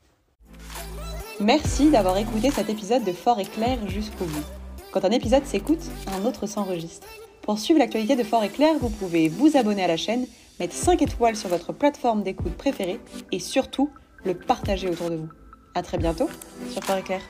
Merci 1.40 1.90
d'avoir 1.90 2.18
écouté 2.18 2.50
cet 2.50 2.68
épisode 2.68 3.04
de 3.04 3.12
Fort 3.12 3.40
et 3.40 3.46
Clair 3.46 3.78
jusqu'au 3.88 4.26
bout. 4.26 4.44
Quand 4.92 5.06
un 5.06 5.10
épisode 5.12 5.46
s'écoute, 5.46 5.82
un 6.08 6.26
autre 6.26 6.46
s'enregistre. 6.46 7.06
Pour 7.48 7.58
suivre 7.58 7.78
l'actualité 7.78 8.14
de 8.14 8.24
Fort 8.24 8.44
et 8.44 8.50
Clair, 8.50 8.74
vous 8.78 8.90
pouvez 8.90 9.30
vous 9.30 9.56
abonner 9.56 9.82
à 9.82 9.86
la 9.86 9.96
chaîne, 9.96 10.26
mettre 10.60 10.74
5 10.74 11.00
étoiles 11.00 11.34
sur 11.34 11.48
votre 11.48 11.72
plateforme 11.72 12.22
d'écoute 12.22 12.52
préférée 12.52 13.00
et 13.32 13.38
surtout 13.38 13.88
le 14.26 14.34
partager 14.34 14.86
autour 14.86 15.08
de 15.08 15.16
vous. 15.16 15.30
A 15.74 15.80
très 15.80 15.96
bientôt 15.96 16.28
sur 16.70 16.84
Fort 16.84 16.98
et 16.98 17.02
Clair. 17.02 17.22